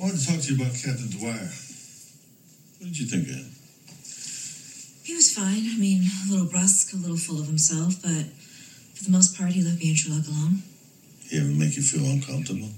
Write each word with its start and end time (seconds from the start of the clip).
I 0.00 0.04
wanted 0.04 0.20
to 0.20 0.26
talk 0.32 0.40
to 0.40 0.54
you 0.54 0.62
about 0.62 0.72
Captain 0.72 1.10
Dwyer. 1.10 1.50
What 2.78 2.86
did 2.88 2.98
you 2.98 3.04
think 3.04 3.28
of 3.28 3.34
him? 3.34 3.52
He 5.04 5.14
was 5.14 5.34
fine. 5.34 5.68
I 5.68 5.76
mean, 5.76 6.04
a 6.26 6.32
little 6.32 6.46
brusque, 6.46 6.94
a 6.94 6.96
little 6.96 7.18
full 7.18 7.38
of 7.38 7.46
himself, 7.46 8.00
but 8.00 8.24
for 8.94 9.04
the 9.04 9.10
most 9.10 9.36
part, 9.36 9.52
he 9.52 9.62
left 9.62 9.78
me 9.78 9.90
and 9.90 9.98
Sherlock 9.98 10.26
alone. 10.26 10.62
He 11.28 11.36
ever 11.36 11.48
make 11.48 11.76
you 11.76 11.82
feel 11.82 12.06
uncomfortable? 12.06 12.70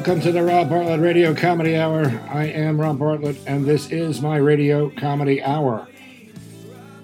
Welcome 0.00 0.22
to 0.22 0.32
the 0.32 0.42
Rob 0.42 0.70
Bartlett 0.70 1.00
Radio 1.00 1.34
Comedy 1.34 1.76
Hour. 1.76 2.06
I 2.30 2.46
am 2.46 2.80
Rob 2.80 2.98
Bartlett, 2.98 3.36
and 3.46 3.66
this 3.66 3.90
is 3.90 4.22
my 4.22 4.38
Radio 4.38 4.88
Comedy 4.88 5.42
Hour. 5.42 5.86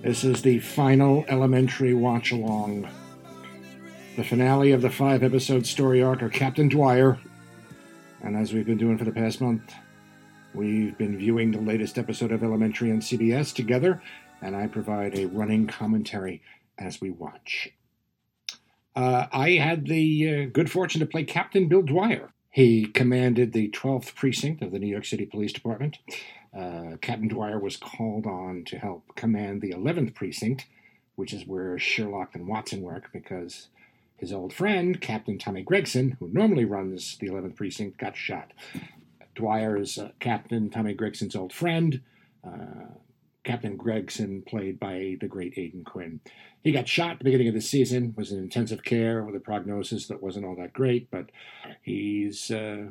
This 0.01 0.25
is 0.25 0.41
the 0.41 0.61
final 0.61 1.23
elementary 1.29 1.93
watch 1.93 2.33
along. 2.33 2.89
The 4.17 4.25
finale 4.25 4.73
of 4.73 4.81
the 4.81 4.89
five 4.89 5.23
episode 5.23 5.67
story 5.67 6.03
arc 6.03 6.23
of 6.23 6.33
Captain 6.33 6.71
Dwyer. 6.71 7.19
And 8.23 8.35
as 8.35 8.55
we've 8.55 8.65
been 8.65 8.79
doing 8.79 8.97
for 8.97 9.05
the 9.05 9.13
past 9.13 9.43
month, 9.43 9.75
we've 10.55 10.97
been 10.97 11.19
viewing 11.19 11.51
the 11.51 11.61
latest 11.61 11.99
episode 11.99 12.33
of 12.33 12.43
Elementary 12.43 12.91
on 12.91 13.01
CBS 13.01 13.55
together, 13.55 14.01
and 14.41 14.57
I 14.57 14.69
provide 14.69 15.19
a 15.19 15.27
running 15.27 15.67
commentary 15.67 16.41
as 16.79 16.99
we 17.03 17.11
watch. 17.11 17.69
Uh, 18.97 19.27
I 19.31 19.51
had 19.51 19.85
the 19.85 20.47
uh, 20.47 20.51
good 20.51 20.71
fortune 20.71 21.01
to 21.01 21.07
play 21.07 21.25
Captain 21.25 21.69
Bill 21.69 21.83
Dwyer. 21.83 22.33
He 22.57 22.87
commanded 22.87 23.53
the 23.53 23.69
12th 23.69 24.15
precinct 24.15 24.63
of 24.63 24.73
the 24.73 24.79
New 24.79 24.87
York 24.87 25.05
City 25.05 25.27
Police 25.27 25.53
Department. 25.53 25.99
Uh, 26.59 26.97
Captain 27.03 27.29
Dwyer 27.29 27.59
was 27.59 27.77
called 27.77 28.25
on 28.25 28.65
to 28.65 28.79
help 28.79 29.15
command 29.15 29.61
the 29.61 29.73
11th 29.73 30.15
precinct, 30.15 30.65
which 31.17 31.35
is 31.35 31.47
where 31.47 31.79
Sherlock 31.79 32.35
and 32.35 32.49
Watson 32.49 32.81
work, 32.81 33.11
because 33.13 33.69
his 34.17 34.33
old 34.33 34.55
friend, 34.55 34.99
Captain 35.03 35.37
Tommy 35.37 35.61
Gregson, 35.61 36.17
who 36.19 36.29
normally 36.29 36.65
runs 36.65 37.19
the 37.19 37.29
11th 37.29 37.57
precinct, 37.57 37.99
got 37.99 38.17
shot. 38.17 38.55
Dwyer 39.35 39.77
is 39.77 39.99
uh, 39.99 40.13
Captain 40.19 40.71
Tommy 40.71 40.95
Gregson's 40.95 41.37
old 41.37 41.53
friend. 41.53 42.01
Uh, 42.43 42.95
Captain 43.47 43.77
Gregson, 43.77 44.43
played 44.43 44.81
by 44.81 45.17
the 45.21 45.29
great 45.29 45.55
Aidan 45.57 45.85
Quinn. 45.85 46.21
He 46.65 46.73
got 46.73 46.89
shot 46.89 47.13
at 47.13 47.19
the 47.19 47.25
beginning 47.25 47.47
of 47.47 47.55
the 47.55 47.61
season, 47.61 48.13
was 48.17 48.33
in 48.33 48.41
intensive 48.41 48.83
care 48.83 49.23
with 49.23 49.37
a 49.37 49.41
prognosis 49.41 50.09
that 50.09 50.21
wasn't 50.21 50.45
all 50.45 50.57
that 50.57 50.73
great, 50.73 51.13
but 51.13 51.31
he's 51.81 52.51
uh, 52.51 52.91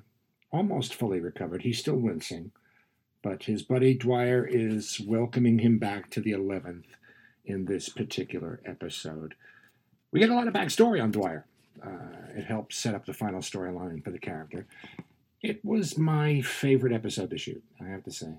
almost 0.53 0.95
fully 0.95 1.19
recovered. 1.19 1.63
He's 1.63 1.77
still 1.77 1.97
wincing, 1.97 2.53
but 3.21 3.43
his 3.43 3.63
buddy 3.63 3.95
Dwyer 3.95 4.47
is 4.49 5.01
welcoming 5.05 5.59
him 5.59 5.77
back 5.77 6.09
to 6.11 6.21
the 6.21 6.31
11th 6.31 6.85
in 7.43 7.65
this 7.65 7.89
particular 7.89 8.61
episode. 8.65 9.35
We 10.13 10.21
get 10.21 10.29
a 10.29 10.35
lot 10.35 10.47
of 10.47 10.53
backstory 10.53 11.03
on 11.03 11.11
Dwyer. 11.11 11.45
Uh, 11.85 12.31
it 12.33 12.45
helps 12.45 12.77
set 12.77 12.95
up 12.95 13.05
the 13.05 13.13
final 13.13 13.41
storyline 13.41 14.01
for 14.01 14.11
the 14.11 14.19
character. 14.19 14.67
It 15.41 15.65
was 15.65 15.97
my 15.97 16.39
favorite 16.39 16.93
episode 16.93 17.31
to 17.31 17.37
shoot, 17.37 17.63
I 17.81 17.89
have 17.89 18.05
to 18.05 18.11
say. 18.11 18.35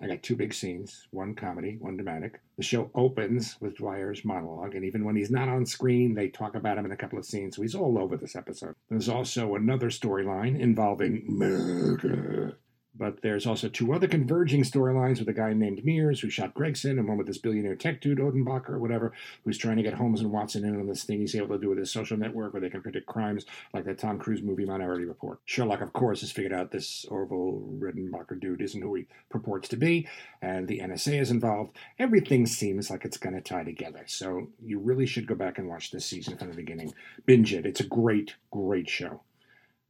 I 0.00 0.06
got 0.06 0.22
two 0.22 0.36
big 0.36 0.54
scenes, 0.54 1.08
one 1.10 1.34
comedy, 1.34 1.76
one 1.80 1.96
dramatic. 1.96 2.40
The 2.56 2.62
show 2.62 2.90
opens 2.94 3.56
with 3.60 3.76
Dwyer's 3.76 4.24
monologue, 4.24 4.74
and 4.74 4.84
even 4.84 5.04
when 5.04 5.16
he's 5.16 5.30
not 5.30 5.48
on 5.48 5.66
screen, 5.66 6.14
they 6.14 6.28
talk 6.28 6.54
about 6.54 6.78
him 6.78 6.84
in 6.84 6.92
a 6.92 6.96
couple 6.96 7.18
of 7.18 7.24
scenes, 7.24 7.56
so 7.56 7.62
he's 7.62 7.74
all 7.74 7.98
over 7.98 8.16
this 8.16 8.36
episode. 8.36 8.74
There's 8.88 9.08
also 9.08 9.54
another 9.56 9.90
storyline 9.90 10.58
involving 10.58 11.24
murder. 11.26 12.58
But 12.98 13.22
there's 13.22 13.46
also 13.46 13.68
two 13.68 13.92
other 13.92 14.08
converging 14.08 14.64
storylines 14.64 15.20
with 15.20 15.28
a 15.28 15.32
guy 15.32 15.52
named 15.52 15.84
Mears 15.84 16.20
who 16.20 16.30
shot 16.30 16.54
Gregson, 16.54 16.98
and 16.98 17.06
one 17.06 17.16
with 17.16 17.28
this 17.28 17.38
billionaire 17.38 17.76
tech 17.76 18.00
dude, 18.00 18.18
Odenbacher 18.18 18.70
or 18.70 18.78
whatever, 18.78 19.12
who's 19.44 19.56
trying 19.56 19.76
to 19.76 19.82
get 19.82 19.94
Holmes 19.94 20.20
and 20.20 20.32
Watson 20.32 20.64
in 20.64 20.78
on 20.78 20.88
this 20.88 21.04
thing 21.04 21.20
he's 21.20 21.36
able 21.36 21.48
to 21.48 21.58
do 21.58 21.68
with 21.68 21.78
his 21.78 21.92
social 21.92 22.16
network 22.16 22.52
where 22.52 22.60
they 22.60 22.70
can 22.70 22.82
predict 22.82 23.06
crimes 23.06 23.46
like 23.72 23.84
that 23.84 23.98
Tom 23.98 24.18
Cruise 24.18 24.42
movie 24.42 24.64
Minority 24.64 25.04
Report. 25.04 25.38
Sherlock, 25.44 25.80
of 25.80 25.92
course, 25.92 26.20
has 26.22 26.32
figured 26.32 26.52
out 26.52 26.72
this 26.72 27.04
Orville 27.08 27.62
Redenbacher 27.78 28.40
dude 28.40 28.60
isn't 28.62 28.82
who 28.82 28.94
he 28.96 29.06
purports 29.30 29.68
to 29.68 29.76
be, 29.76 30.08
and 30.42 30.66
the 30.66 30.80
NSA 30.80 31.20
is 31.20 31.30
involved. 31.30 31.76
Everything 31.98 32.46
seems 32.46 32.90
like 32.90 33.04
it's 33.04 33.16
going 33.16 33.34
to 33.34 33.40
tie 33.40 33.64
together. 33.64 34.02
So 34.06 34.48
you 34.64 34.78
really 34.78 35.06
should 35.06 35.26
go 35.26 35.34
back 35.36 35.58
and 35.58 35.68
watch 35.68 35.90
this 35.90 36.06
season 36.06 36.36
from 36.36 36.50
the 36.50 36.56
beginning. 36.56 36.92
Binge 37.26 37.54
it. 37.54 37.66
It's 37.66 37.80
a 37.80 37.86
great, 37.86 38.34
great 38.50 38.88
show. 38.88 39.20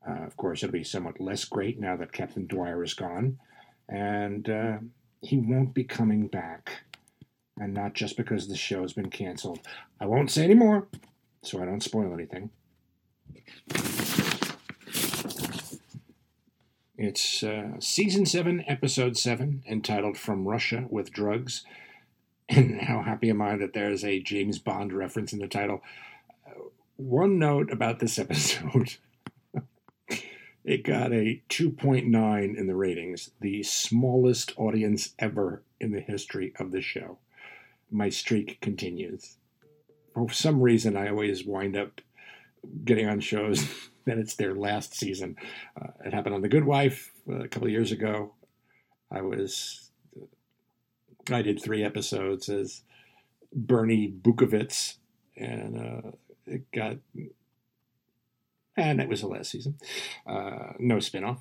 Uh, 0.08 0.24
of 0.24 0.36
course, 0.36 0.62
it'll 0.62 0.72
be 0.72 0.84
somewhat 0.84 1.20
less 1.20 1.44
great 1.44 1.78
now 1.78 1.96
that 1.96 2.12
Captain 2.12 2.46
Dwyer 2.46 2.82
is 2.82 2.94
gone, 2.94 3.38
and 3.88 4.48
uh, 4.48 4.78
he 5.20 5.36
won't 5.38 5.74
be 5.74 5.84
coming 5.84 6.28
back. 6.28 6.84
And 7.60 7.74
not 7.74 7.94
just 7.94 8.16
because 8.16 8.46
the 8.46 8.56
show 8.56 8.82
has 8.82 8.92
been 8.92 9.10
canceled. 9.10 9.58
I 10.00 10.06
won't 10.06 10.30
say 10.30 10.44
any 10.44 10.54
more, 10.54 10.86
so 11.42 11.60
I 11.60 11.64
don't 11.64 11.82
spoil 11.82 12.14
anything. 12.14 12.50
It's 16.96 17.42
uh, 17.42 17.78
season 17.80 18.26
7, 18.26 18.64
episode 18.68 19.16
7, 19.16 19.64
entitled 19.68 20.16
From 20.16 20.46
Russia 20.46 20.86
with 20.88 21.12
Drugs. 21.12 21.64
And 22.50 22.80
how 22.80 23.02
happy 23.02 23.28
am 23.28 23.42
I 23.42 23.56
that 23.58 23.74
there's 23.74 24.02
a 24.02 24.22
James 24.22 24.58
Bond 24.58 24.90
reference 24.90 25.34
in 25.34 25.38
the 25.38 25.46
title. 25.46 25.82
Uh, 26.46 26.68
one 26.96 27.38
note 27.38 27.70
about 27.70 27.98
this 27.98 28.18
episode. 28.18 28.96
It 30.68 30.84
got 30.84 31.14
a 31.14 31.42
2.9 31.48 32.54
in 32.54 32.66
the 32.66 32.76
ratings, 32.76 33.30
the 33.40 33.62
smallest 33.62 34.52
audience 34.58 35.14
ever 35.18 35.62
in 35.80 35.92
the 35.92 36.00
history 36.02 36.52
of 36.60 36.72
the 36.72 36.82
show. 36.82 37.16
My 37.90 38.10
streak 38.10 38.60
continues. 38.60 39.38
For 40.12 40.30
some 40.30 40.60
reason, 40.60 40.94
I 40.94 41.08
always 41.08 41.46
wind 41.46 41.74
up 41.74 42.02
getting 42.84 43.08
on 43.08 43.20
shows 43.20 43.66
that 44.04 44.18
it's 44.18 44.34
their 44.34 44.54
last 44.54 44.94
season. 44.94 45.36
Uh, 45.80 45.92
it 46.04 46.12
happened 46.12 46.34
on 46.34 46.42
The 46.42 46.50
Good 46.50 46.66
Wife 46.66 47.12
uh, 47.26 47.44
a 47.44 47.48
couple 47.48 47.68
of 47.68 47.72
years 47.72 47.90
ago. 47.90 48.34
I 49.10 49.22
was, 49.22 49.90
I 51.30 51.40
did 51.40 51.62
three 51.62 51.82
episodes 51.82 52.50
as 52.50 52.82
Bernie 53.54 54.12
Bukovitz, 54.20 54.96
and 55.34 55.78
uh, 55.78 56.10
it 56.44 56.70
got 56.72 56.98
and 58.78 59.00
that 59.00 59.08
was 59.08 59.20
the 59.20 59.26
last 59.26 59.50
season. 59.50 59.76
Uh, 60.26 60.72
no 60.78 60.96
spinoff. 60.96 61.40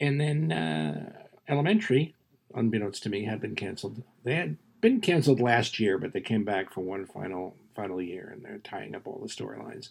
And 0.00 0.20
then 0.20 0.52
uh, 0.52 1.12
Elementary, 1.48 2.14
unbeknownst 2.54 3.02
to 3.02 3.08
me, 3.10 3.24
had 3.24 3.40
been 3.40 3.54
canceled. 3.54 4.02
They 4.24 4.34
had 4.34 4.56
been 4.80 5.00
canceled 5.00 5.40
last 5.40 5.78
year, 5.80 5.98
but 5.98 6.12
they 6.12 6.20
came 6.20 6.44
back 6.44 6.72
for 6.72 6.80
one 6.80 7.06
final 7.06 7.56
final 7.74 8.00
year, 8.00 8.30
and 8.32 8.44
they're 8.44 8.58
tying 8.58 8.94
up 8.94 9.06
all 9.06 9.20
the 9.20 9.28
storylines. 9.28 9.90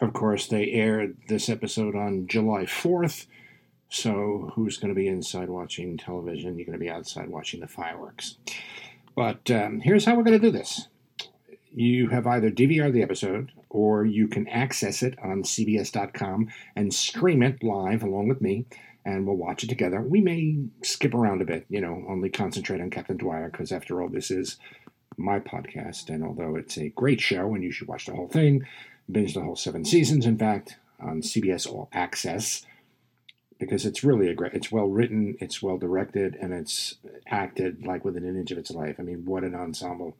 Of 0.00 0.12
course, 0.12 0.46
they 0.46 0.70
aired 0.70 1.16
this 1.28 1.48
episode 1.48 1.94
on 1.94 2.26
July 2.26 2.64
4th. 2.64 3.26
So, 3.88 4.50
who's 4.54 4.78
going 4.78 4.88
to 4.88 4.98
be 4.98 5.06
inside 5.06 5.50
watching 5.50 5.98
television? 5.98 6.56
You're 6.56 6.66
going 6.66 6.78
to 6.78 6.84
be 6.84 6.90
outside 6.90 7.28
watching 7.28 7.60
the 7.60 7.68
fireworks. 7.68 8.38
But 9.14 9.50
um, 9.50 9.80
here's 9.80 10.04
how 10.06 10.14
we're 10.14 10.22
going 10.22 10.40
to 10.40 10.46
do 10.46 10.50
this 10.50 10.88
you 11.74 12.08
have 12.08 12.26
either 12.26 12.50
DVR 12.50 12.92
the 12.92 13.02
episode 13.02 13.52
or 13.72 14.04
you 14.04 14.28
can 14.28 14.46
access 14.48 15.02
it 15.02 15.18
on 15.22 15.42
CBS.com 15.42 16.48
and 16.76 16.92
stream 16.92 17.42
it 17.42 17.62
live 17.62 18.02
along 18.02 18.28
with 18.28 18.42
me, 18.42 18.66
and 19.04 19.26
we'll 19.26 19.34
watch 19.34 19.64
it 19.64 19.68
together. 19.68 20.02
We 20.02 20.20
may 20.20 20.58
skip 20.82 21.14
around 21.14 21.40
a 21.40 21.46
bit, 21.46 21.64
you 21.70 21.80
know, 21.80 22.04
only 22.06 22.28
concentrate 22.28 22.82
on 22.82 22.90
Captain 22.90 23.16
Dwyer 23.16 23.48
because, 23.50 23.72
after 23.72 24.02
all, 24.02 24.10
this 24.10 24.30
is 24.30 24.58
my 25.16 25.40
podcast. 25.40 26.10
And 26.10 26.22
although 26.22 26.54
it's 26.54 26.76
a 26.76 26.90
great 26.90 27.20
show 27.20 27.54
and 27.54 27.64
you 27.64 27.72
should 27.72 27.88
watch 27.88 28.04
the 28.04 28.14
whole 28.14 28.28
thing, 28.28 28.66
binge 29.10 29.32
the 29.32 29.40
whole 29.40 29.56
seven 29.56 29.86
seasons, 29.86 30.26
in 30.26 30.36
fact, 30.36 30.76
on 31.00 31.22
CBS 31.22 31.66
All 31.66 31.88
Access. 31.94 32.66
Because 33.58 33.86
it's 33.86 34.04
really 34.04 34.28
a 34.28 34.34
great, 34.34 34.52
it's 34.52 34.72
well 34.72 34.88
written, 34.88 35.36
it's 35.40 35.62
well 35.62 35.78
directed, 35.78 36.36
and 36.40 36.52
it's 36.52 36.96
acted 37.26 37.86
like 37.86 38.04
within 38.04 38.24
an 38.26 38.36
inch 38.36 38.50
of 38.50 38.58
its 38.58 38.72
life. 38.72 38.96
I 38.98 39.02
mean, 39.02 39.24
what 39.24 39.44
an 39.44 39.54
ensemble 39.54 40.16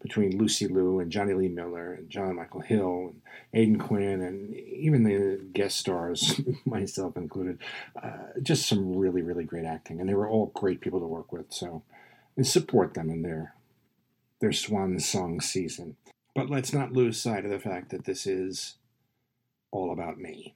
between 0.00 0.38
Lucy 0.38 0.68
Liu 0.68 1.00
and 1.00 1.10
Jonny 1.10 1.34
Lee 1.34 1.48
Miller 1.48 1.94
and 1.94 2.10
Jon 2.10 2.36
Michael 2.36 2.60
Hill 2.60 3.12
and 3.12 3.22
Aidan 3.54 3.78
Quinn 3.78 4.22
and 4.22 4.54
even 4.54 5.02
the 5.02 5.40
guest 5.52 5.78
stars, 5.78 6.40
myself 6.64 7.16
included. 7.16 7.58
Uh, 8.00 8.38
just 8.42 8.68
some 8.68 8.96
really, 8.96 9.22
really 9.22 9.44
great 9.44 9.64
acting, 9.64 10.00
and 10.00 10.08
they 10.08 10.14
were 10.14 10.28
all 10.28 10.52
great 10.54 10.80
people 10.80 11.00
to 11.00 11.06
work 11.06 11.32
with. 11.32 11.46
So, 11.52 11.82
support 12.42 12.94
them 12.94 13.10
in 13.10 13.22
their 13.22 13.54
their 14.40 14.52
swan 14.52 14.98
song 15.00 15.40
season. 15.40 15.96
But 16.34 16.50
let's 16.50 16.72
not 16.72 16.92
lose 16.92 17.20
sight 17.20 17.46
of 17.46 17.50
the 17.50 17.58
fact 17.58 17.90
that 17.90 18.04
this 18.04 18.26
is 18.26 18.76
all 19.70 19.90
about 19.90 20.18
me. 20.18 20.54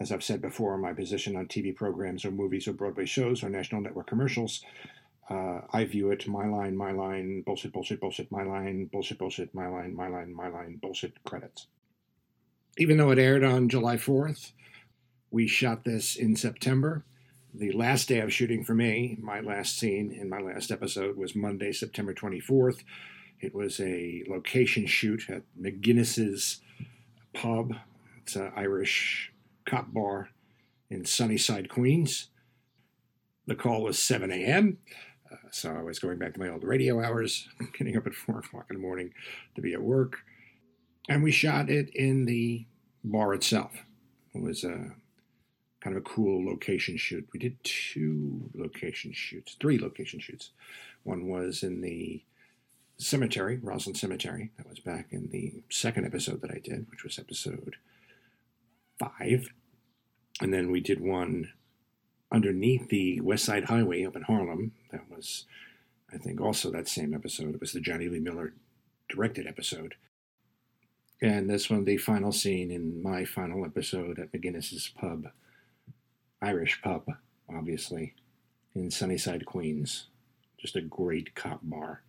As 0.00 0.10
I've 0.10 0.24
said 0.24 0.40
before, 0.40 0.76
my 0.78 0.92
position 0.92 1.36
on 1.36 1.46
TV 1.46 1.74
programs 1.74 2.24
or 2.24 2.30
movies 2.30 2.66
or 2.66 2.72
Broadway 2.72 3.06
shows 3.06 3.42
or 3.42 3.48
national 3.48 3.80
network 3.82 4.06
commercials 4.06 4.64
Uh, 5.28 5.62
I 5.72 5.84
view 5.84 6.10
it 6.12 6.26
my 6.28 6.46
line, 6.46 6.76
my 6.76 6.92
line, 6.92 7.42
bullshit, 7.42 7.72
bullshit, 7.72 8.00
bullshit, 8.00 8.30
my 8.30 8.44
line, 8.44 8.86
bullshit, 8.86 9.18
bullshit, 9.18 9.54
my 9.54 9.66
line, 9.66 9.94
my 9.94 10.08
line, 10.08 10.32
my 10.34 10.48
line, 10.48 10.76
bullshit 10.80 11.22
credits. 11.24 11.66
Even 12.78 12.96
though 12.96 13.10
it 13.10 13.18
aired 13.18 13.42
on 13.42 13.68
July 13.68 13.96
4th, 13.96 14.52
we 15.30 15.48
shot 15.48 15.84
this 15.84 16.14
in 16.14 16.36
September. 16.36 17.04
The 17.52 17.72
last 17.72 18.08
day 18.08 18.20
of 18.20 18.32
shooting 18.32 18.62
for 18.62 18.74
me, 18.74 19.16
my 19.20 19.40
last 19.40 19.78
scene 19.78 20.12
in 20.12 20.28
my 20.28 20.40
last 20.40 20.70
episode 20.70 21.16
was 21.16 21.34
Monday, 21.34 21.72
September 21.72 22.14
24th. 22.14 22.84
It 23.40 23.54
was 23.54 23.80
a 23.80 24.22
location 24.28 24.86
shoot 24.86 25.28
at 25.28 25.42
McGinnis's 25.60 26.60
Pub. 27.32 27.72
It's 28.22 28.36
an 28.36 28.52
Irish 28.54 29.32
cop 29.64 29.92
bar 29.92 30.28
in 30.88 31.04
Sunnyside, 31.04 31.68
Queens. 31.68 32.28
The 33.46 33.54
call 33.54 33.82
was 33.82 33.98
7 33.98 34.30
a.m., 34.32 34.78
uh, 35.30 35.36
so 35.50 35.74
I 35.74 35.82
was 35.82 35.98
going 35.98 36.18
back 36.18 36.34
to 36.34 36.40
my 36.40 36.48
old 36.48 36.64
radio 36.64 37.02
hours, 37.02 37.48
getting 37.78 37.96
up 37.96 38.06
at 38.06 38.14
4 38.14 38.38
o'clock 38.38 38.66
in 38.70 38.76
the 38.76 38.82
morning 38.82 39.12
to 39.54 39.60
be 39.60 39.72
at 39.72 39.82
work. 39.82 40.18
And 41.08 41.22
we 41.22 41.30
shot 41.30 41.70
it 41.70 41.90
in 41.94 42.26
the 42.26 42.66
bar 43.04 43.34
itself. 43.34 43.72
It 44.34 44.42
was 44.42 44.64
a 44.64 44.94
kind 45.80 45.96
of 45.96 46.02
a 46.02 46.08
cool 46.08 46.44
location 46.44 46.96
shoot. 46.96 47.28
We 47.32 47.38
did 47.38 47.62
two 47.62 48.50
location 48.54 49.12
shoots, 49.12 49.56
three 49.60 49.78
location 49.78 50.18
shoots. 50.18 50.50
One 51.04 51.28
was 51.28 51.62
in 51.62 51.80
the 51.80 52.24
cemetery, 52.98 53.58
Roslyn 53.62 53.94
Cemetery. 53.94 54.50
That 54.56 54.68
was 54.68 54.80
back 54.80 55.08
in 55.12 55.28
the 55.30 55.62
second 55.70 56.06
episode 56.06 56.40
that 56.42 56.50
I 56.50 56.58
did, 56.58 56.86
which 56.90 57.04
was 57.04 57.18
episode 57.18 57.76
five. 58.98 59.50
And 60.40 60.52
then 60.52 60.70
we 60.70 60.80
did 60.80 61.00
one 61.00 61.52
underneath 62.32 62.88
the 62.88 63.20
West 63.20 63.44
Side 63.44 63.64
Highway 63.64 64.04
up 64.04 64.16
in 64.16 64.22
Harlem. 64.22 64.72
That 64.90 65.10
was, 65.10 65.44
I 66.12 66.18
think, 66.18 66.40
also 66.40 66.70
that 66.70 66.88
same 66.88 67.14
episode. 67.14 67.54
It 67.54 67.60
was 67.60 67.72
the 67.72 67.80
Jonny 67.80 68.08
Lee 68.08 68.20
Miller 68.20 68.54
directed 69.08 69.46
episode. 69.46 69.94
And 71.22 71.48
this 71.48 71.70
one, 71.70 71.84
the 71.84 71.96
final 71.96 72.32
scene 72.32 72.70
in 72.70 73.02
my 73.02 73.24
final 73.24 73.64
episode 73.64 74.18
at 74.18 74.32
McGinnis's 74.32 74.92
Pub, 74.98 75.28
Irish 76.42 76.82
pub, 76.82 77.06
obviously, 77.48 78.14
in 78.74 78.90
Sunnyside, 78.90 79.46
Queens. 79.46 80.08
Just 80.58 80.76
a 80.76 80.82
great 80.82 81.34
cop 81.34 81.60
bar. 81.62 82.02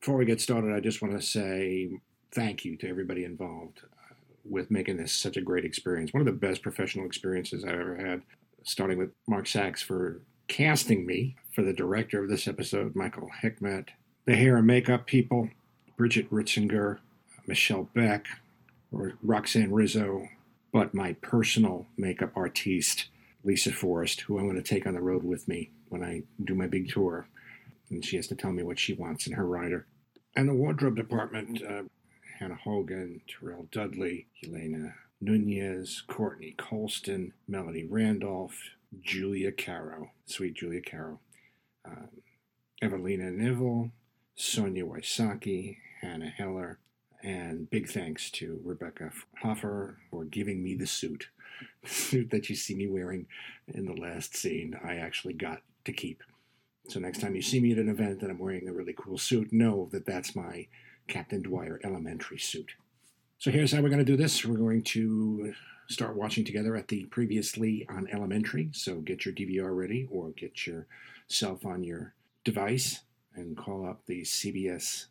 Before 0.00 0.16
we 0.16 0.24
get 0.24 0.40
started, 0.40 0.74
I 0.74 0.80
just 0.80 1.02
want 1.02 1.14
to 1.14 1.26
say 1.26 1.90
thank 2.32 2.64
you 2.64 2.76
to 2.76 2.88
everybody 2.88 3.24
involved 3.24 3.80
uh, 3.82 4.14
with 4.44 4.70
making 4.70 4.96
this 4.96 5.12
such 5.12 5.36
a 5.36 5.42
great 5.42 5.64
experience. 5.64 6.12
One 6.12 6.20
of 6.20 6.26
the 6.26 6.32
best 6.32 6.62
professional 6.62 7.04
experiences 7.04 7.64
I've 7.64 7.74
ever 7.74 7.96
had, 7.96 8.22
starting 8.68 8.98
with 8.98 9.10
Mark 9.26 9.46
Saks 9.46 9.82
for 9.82 10.20
casting 10.46 11.06
me 11.06 11.36
for 11.54 11.62
the 11.62 11.72
director 11.72 12.22
of 12.22 12.28
this 12.28 12.46
episode, 12.46 12.94
Michael 12.94 13.30
Hickmet, 13.42 13.88
the 14.26 14.36
hair 14.36 14.58
and 14.58 14.66
makeup 14.66 15.06
people, 15.06 15.48
Bridget 15.96 16.30
Ritzinger, 16.30 16.98
Michelle 17.46 17.88
Beck, 17.94 18.26
or 18.92 19.14
Roxanne 19.22 19.72
Rizzo, 19.72 20.28
but 20.70 20.92
my 20.92 21.14
personal 21.14 21.86
makeup 21.96 22.30
artiste, 22.36 23.06
Lisa 23.42 23.72
Forrest, 23.72 24.20
who 24.22 24.38
I'm 24.38 24.44
going 24.44 24.62
to 24.62 24.62
take 24.62 24.86
on 24.86 24.94
the 24.94 25.00
road 25.00 25.24
with 25.24 25.48
me 25.48 25.70
when 25.88 26.04
I 26.04 26.22
do 26.44 26.54
my 26.54 26.66
big 26.66 26.90
tour. 26.90 27.26
And 27.90 28.04
she 28.04 28.16
has 28.16 28.26
to 28.26 28.36
tell 28.36 28.52
me 28.52 28.62
what 28.62 28.78
she 28.78 28.92
wants 28.92 29.26
in 29.26 29.32
her 29.32 29.46
rider. 29.46 29.86
And 30.36 30.46
the 30.46 30.54
wardrobe 30.54 30.96
department, 30.96 31.62
uh, 31.62 31.84
Hannah 32.38 32.58
Hogan, 32.62 33.22
Terrell 33.26 33.66
Dudley, 33.72 34.26
Helena 34.42 34.94
Nunez, 35.20 36.02
Courtney 36.06 36.54
Colston, 36.56 37.32
Melody 37.46 37.84
Randolph, 37.84 38.58
Julia 39.00 39.52
Caro, 39.52 40.12
sweet 40.26 40.54
Julia 40.54 40.80
Caro, 40.80 41.20
um, 41.84 42.08
Evelina 42.80 43.30
Nivel, 43.30 43.90
Sonia 44.36 44.84
Wysocki, 44.84 45.78
Hannah 46.00 46.30
Heller, 46.30 46.78
and 47.22 47.68
big 47.70 47.88
thanks 47.88 48.30
to 48.30 48.60
Rebecca 48.64 49.10
Hoffer 49.42 49.98
for 50.10 50.24
giving 50.24 50.62
me 50.62 50.74
the 50.74 50.86
suit. 50.86 51.28
The 51.82 51.88
suit 51.88 52.30
that 52.30 52.48
you 52.48 52.54
see 52.54 52.76
me 52.76 52.86
wearing 52.86 53.26
in 53.66 53.84
the 53.84 54.00
last 54.00 54.36
scene, 54.36 54.78
I 54.84 54.94
actually 54.94 55.34
got 55.34 55.62
to 55.86 55.92
keep. 55.92 56.22
So 56.88 57.00
next 57.00 57.20
time 57.20 57.34
you 57.34 57.42
see 57.42 57.58
me 57.58 57.72
at 57.72 57.78
an 57.78 57.88
event 57.88 58.22
and 58.22 58.30
I'm 58.30 58.38
wearing 58.38 58.68
a 58.68 58.72
really 58.72 58.94
cool 58.96 59.18
suit, 59.18 59.52
know 59.52 59.88
that 59.90 60.06
that's 60.06 60.36
my 60.36 60.68
Captain 61.08 61.42
Dwyer 61.42 61.80
elementary 61.82 62.38
suit. 62.38 62.76
So 63.40 63.52
here's 63.52 63.70
how 63.70 63.80
we're 63.80 63.88
going 63.88 64.04
to 64.04 64.04
do 64.04 64.16
this. 64.16 64.44
We're 64.44 64.56
going 64.56 64.82
to 64.82 65.54
start 65.88 66.16
watching 66.16 66.44
together 66.44 66.74
at 66.74 66.88
the 66.88 67.04
previously 67.04 67.86
on 67.88 68.08
elementary. 68.12 68.70
So 68.72 68.96
get 68.96 69.24
your 69.24 69.32
DVR 69.32 69.76
ready 69.76 70.08
or 70.10 70.30
get 70.30 70.66
yourself 70.66 71.64
on 71.64 71.84
your 71.84 72.14
device 72.42 73.02
and 73.36 73.56
call 73.56 73.88
up 73.88 74.04
the 74.06 74.22
CBS.com 74.22 75.10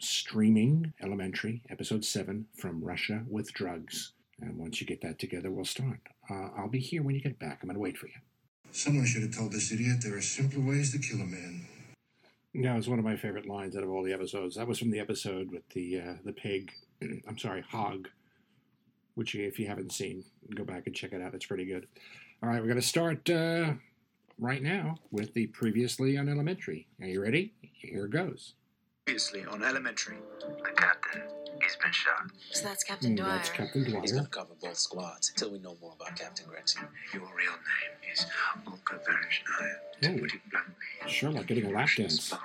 streaming 0.00 0.94
elementary 1.02 1.60
episode 1.68 2.06
7 2.06 2.46
from 2.56 2.82
Russia 2.82 3.22
with 3.28 3.52
drugs. 3.52 4.12
And 4.40 4.56
once 4.56 4.80
you 4.80 4.86
get 4.86 5.02
that 5.02 5.18
together, 5.18 5.50
we'll 5.50 5.66
start. 5.66 6.00
Uh, 6.30 6.48
I'll 6.56 6.70
be 6.70 6.80
here 6.80 7.02
when 7.02 7.14
you 7.14 7.20
get 7.20 7.38
back. 7.38 7.58
I'm 7.60 7.68
going 7.68 7.74
to 7.74 7.80
wait 7.80 7.98
for 7.98 8.06
you. 8.06 8.14
Someone 8.72 9.04
should 9.04 9.24
have 9.24 9.36
told 9.36 9.52
this 9.52 9.70
idiot 9.70 9.98
there 10.02 10.16
are 10.16 10.22
simpler 10.22 10.66
ways 10.66 10.92
to 10.92 10.98
kill 10.98 11.20
a 11.20 11.26
man. 11.26 11.63
That 12.54 12.76
was 12.76 12.88
one 12.88 12.98
of 12.98 13.04
my 13.04 13.16
favorite 13.16 13.46
lines 13.46 13.76
out 13.76 13.82
of 13.82 13.90
all 13.90 14.02
the 14.02 14.12
episodes. 14.12 14.54
That 14.56 14.68
was 14.68 14.78
from 14.78 14.90
the 14.90 15.00
episode 15.00 15.50
with 15.50 15.68
the 15.70 16.00
uh, 16.00 16.14
the 16.24 16.32
pig. 16.32 16.72
I'm 17.28 17.38
sorry, 17.38 17.62
hog. 17.62 18.08
Which, 19.16 19.34
if 19.34 19.58
you 19.58 19.66
haven't 19.66 19.92
seen, 19.92 20.24
go 20.54 20.64
back 20.64 20.86
and 20.86 20.94
check 20.94 21.12
it 21.12 21.22
out. 21.22 21.34
It's 21.34 21.46
pretty 21.46 21.64
good. 21.64 21.86
All 22.42 22.48
right, 22.48 22.60
we're 22.60 22.66
going 22.66 22.80
to 22.80 22.82
start 22.82 23.30
uh, 23.30 23.74
right 24.38 24.62
now 24.62 24.96
with 25.12 25.34
the 25.34 25.46
previously 25.48 26.16
on 26.18 26.28
elementary. 26.28 26.88
Are 27.00 27.06
you 27.06 27.22
ready? 27.22 27.54
Here 27.60 28.06
it 28.06 28.10
goes. 28.10 28.54
Previously 29.06 29.44
on 29.44 29.62
Elementary. 29.62 30.16
The 30.40 30.70
captain, 30.76 31.22
he's 31.62 31.76
been 31.76 31.92
shot. 31.92 32.30
So 32.52 32.64
that's 32.64 32.84
Captain 32.84 33.12
Mm, 33.14 33.18
Dwyer. 33.18 33.28
That's 33.36 33.48
Captain 33.50 33.84
He's 34.02 34.12
going 34.12 34.24
to 34.24 34.30
cover 34.30 34.54
both 34.60 34.76
squads 34.76 35.30
until 35.30 35.52
we 35.52 35.58
know 35.58 35.76
more 35.80 35.92
about 35.98 36.16
Captain 36.18 36.46
Gregson. 36.48 36.82
Your 37.12 37.22
real 37.22 37.52
name 37.52 38.12
is 38.12 38.26
Olga 38.66 39.02
Bereshnaya. 39.04 39.74
Oh. 40.04 40.16
To 40.16 40.20
put 40.20 40.34
it 40.34 40.40
bluntly, 40.50 40.74
Sherlock 41.06 41.46
getting 41.46 41.66
a 41.66 41.70
lap 41.70 41.88
dance. 41.96 42.20
spy. 42.22 42.38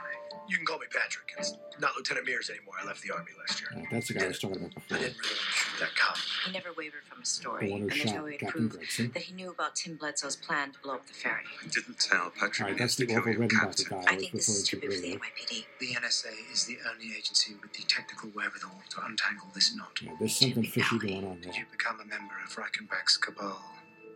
You 0.49 0.57
can 0.57 0.65
call 0.65 0.79
me 0.79 0.87
Patrick. 0.91 1.31
It's 1.37 1.55
not 1.79 1.91
Lieutenant 1.95 2.25
Mears 2.25 2.49
anymore. 2.49 2.73
I 2.81 2.85
left 2.85 3.01
the 3.03 3.13
Army 3.13 3.31
last 3.37 3.61
year. 3.61 3.85
That's 3.91 4.07
the 4.07 4.15
guy 4.15 4.25
I 4.25 4.27
was 4.29 4.39
talking 4.39 4.57
about 4.57 4.71
I 4.89 4.97
didn't 4.97 5.15
really 5.15 5.29
want 5.29 5.45
to 5.45 5.53
shoot 5.53 5.79
that 5.79 5.95
cop. 5.95 6.17
He 6.45 6.51
never 6.51 6.69
wavered 6.75 7.03
from 7.07 7.19
his 7.19 7.29
The 7.29 7.41
story, 7.41 7.69
one 7.71 7.81
and 7.83 7.91
who 7.91 7.97
there's 7.97 8.05
no 8.05 8.11
shot 8.17 8.23
way 8.25 8.31
to 8.37 8.45
Captain 8.45 8.69
prove 8.69 9.13
that 9.13 9.21
he 9.23 9.33
knew 9.33 9.51
about 9.51 9.75
Tim 9.75 9.95
Bledsoe's 9.95 10.35
plan 10.35 10.71
to 10.73 10.79
blow 10.79 10.95
up 10.95 11.05
the 11.07 11.13
ferry. 11.13 11.43
I 11.63 11.67
didn't 11.67 11.99
tell 11.99 12.31
Patrick 12.31 12.59
All 12.61 12.67
right, 12.67 12.77
Mears 12.77 12.79
that's 12.79 12.95
the 12.97 13.05
to 13.05 13.13
kill 13.13 13.17
Orville 13.21 13.33
your 13.39 13.47
Redenbacher 13.47 13.85
captain. 13.85 13.85
guy 13.89 13.97
I 13.97 13.99
I 13.99 14.15
was 14.15 14.21
think 14.21 14.31
this 14.33 14.49
is 14.49 14.63
too 14.67 14.77
big 14.79 14.89
to 14.89 14.95
for 14.97 15.01
the. 15.03 15.15
NYPD. 15.15 15.65
The 15.79 15.87
NSA 15.93 16.33
is 16.51 16.65
the 16.65 16.77
only 16.91 17.15
agency 17.15 17.53
with 17.61 17.73
the 17.73 17.83
technical 17.83 18.29
wherewithal 18.29 18.81
to 18.89 19.05
untangle 19.05 19.47
this 19.53 19.75
knot. 19.75 19.99
Yeah, 20.01 20.11
there's 20.19 20.35
something 20.35 20.63
fishy 20.63 20.97
going 20.97 21.25
on 21.25 21.41
Did 21.41 21.55
you 21.55 21.65
become 21.71 21.99
a 22.01 22.05
member 22.05 22.33
of 22.43 22.55
Reichenbach's 22.55 23.17
cabal 23.17 23.61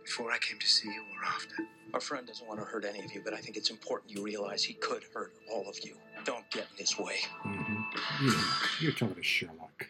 before 0.04 0.30
I 0.30 0.38
came 0.38 0.58
to 0.58 0.66
see 0.66 0.88
you 0.88 1.02
or 1.18 1.24
after? 1.24 1.54
Our 1.94 2.00
friend 2.00 2.26
doesn't 2.26 2.46
want 2.46 2.60
to 2.60 2.66
hurt 2.66 2.84
any 2.84 3.04
of 3.04 3.12
you, 3.12 3.22
but 3.24 3.34
I 3.34 3.38
think 3.38 3.56
it's 3.56 3.70
important 3.70 4.10
you 4.10 4.22
realize 4.22 4.64
he 4.64 4.74
could 4.74 5.02
hurt 5.14 5.32
all 5.52 5.68
of 5.68 5.78
you. 5.84 5.94
Don't 6.24 6.48
get 6.50 6.66
in 6.72 6.78
his 6.78 6.98
way. 6.98 7.16
hmm 7.42 7.82
You, 8.22 8.34
you're 8.80 8.92
talking 8.92 9.14
to 9.14 9.22
Sherlock. 9.22 9.86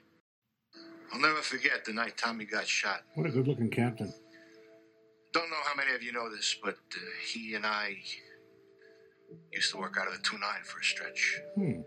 I'll 1.12 1.20
never 1.20 1.42
forget 1.42 1.84
the 1.84 1.92
night 1.92 2.16
Tommy 2.16 2.44
got 2.44 2.66
shot. 2.66 3.02
What 3.14 3.26
a 3.26 3.30
good 3.30 3.46
looking 3.46 3.70
captain. 3.70 4.12
Don't 5.32 5.50
know 5.50 5.56
how 5.64 5.74
many 5.74 5.92
of 5.94 6.02
you 6.02 6.12
know 6.12 6.28
this, 6.30 6.56
but 6.62 6.74
uh, 6.74 7.00
he 7.26 7.54
and 7.54 7.64
I 7.64 7.96
used 9.52 9.70
to 9.72 9.78
work 9.78 9.96
out 10.00 10.06
of 10.06 10.12
the 10.14 10.20
2 10.22 10.38
9 10.38 10.48
for 10.64 10.80
a 10.80 10.84
stretch. 10.84 11.40
Hmm. 11.54 11.80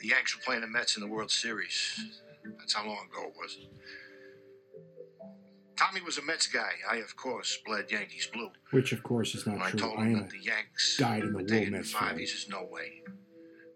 The 0.00 0.08
Yanks 0.08 0.36
were 0.36 0.42
playing 0.42 0.60
the 0.60 0.68
Mets 0.68 0.96
in 0.96 1.02
the 1.02 1.08
World 1.08 1.30
Series. 1.30 2.00
That's 2.58 2.72
how 2.74 2.86
long 2.86 3.06
ago 3.12 3.26
it 3.28 3.34
was. 3.36 3.58
Tommy 5.78 6.00
was 6.02 6.18
a 6.18 6.22
Mets 6.22 6.46
guy. 6.48 6.70
I, 6.90 6.96
of 6.96 7.14
course, 7.16 7.58
bled 7.64 7.90
Yankees 7.90 8.28
blue. 8.32 8.50
Which, 8.72 8.92
of 8.92 9.02
course, 9.02 9.34
is 9.34 9.46
When 9.46 9.58
not 9.58 9.66
I 9.68 9.70
true. 9.70 9.80
told 9.80 9.98
I 9.98 10.04
him 10.06 10.14
am 10.16 10.20
that 10.22 10.30
the 10.30 10.38
Yanks 10.42 10.96
died 10.98 11.22
in 11.22 11.32
the 11.32 11.44
taking 11.44 11.72
Mets 11.72 11.92
five, 11.92 12.16
he 12.16 12.26
says, 12.26 12.48
no 12.48 12.64
way. 12.64 13.02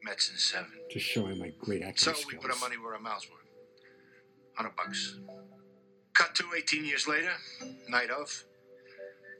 Mets 0.02 0.30
in 0.30 0.36
seven. 0.36 0.70
just 0.90 1.06
showing 1.06 1.38
my 1.38 1.52
great 1.60 1.82
acting 1.82 1.98
So 1.98 2.12
skills. 2.12 2.26
we 2.32 2.38
put 2.38 2.50
our 2.50 2.58
money 2.58 2.76
where 2.76 2.94
our 2.94 3.00
mouths 3.00 3.28
were. 3.30 3.36
100 4.56 4.76
bucks. 4.76 5.16
Cut 6.14 6.34
to 6.34 6.44
18 6.56 6.84
years 6.84 7.06
later, 7.06 7.30
night 7.88 8.10
of. 8.10 8.44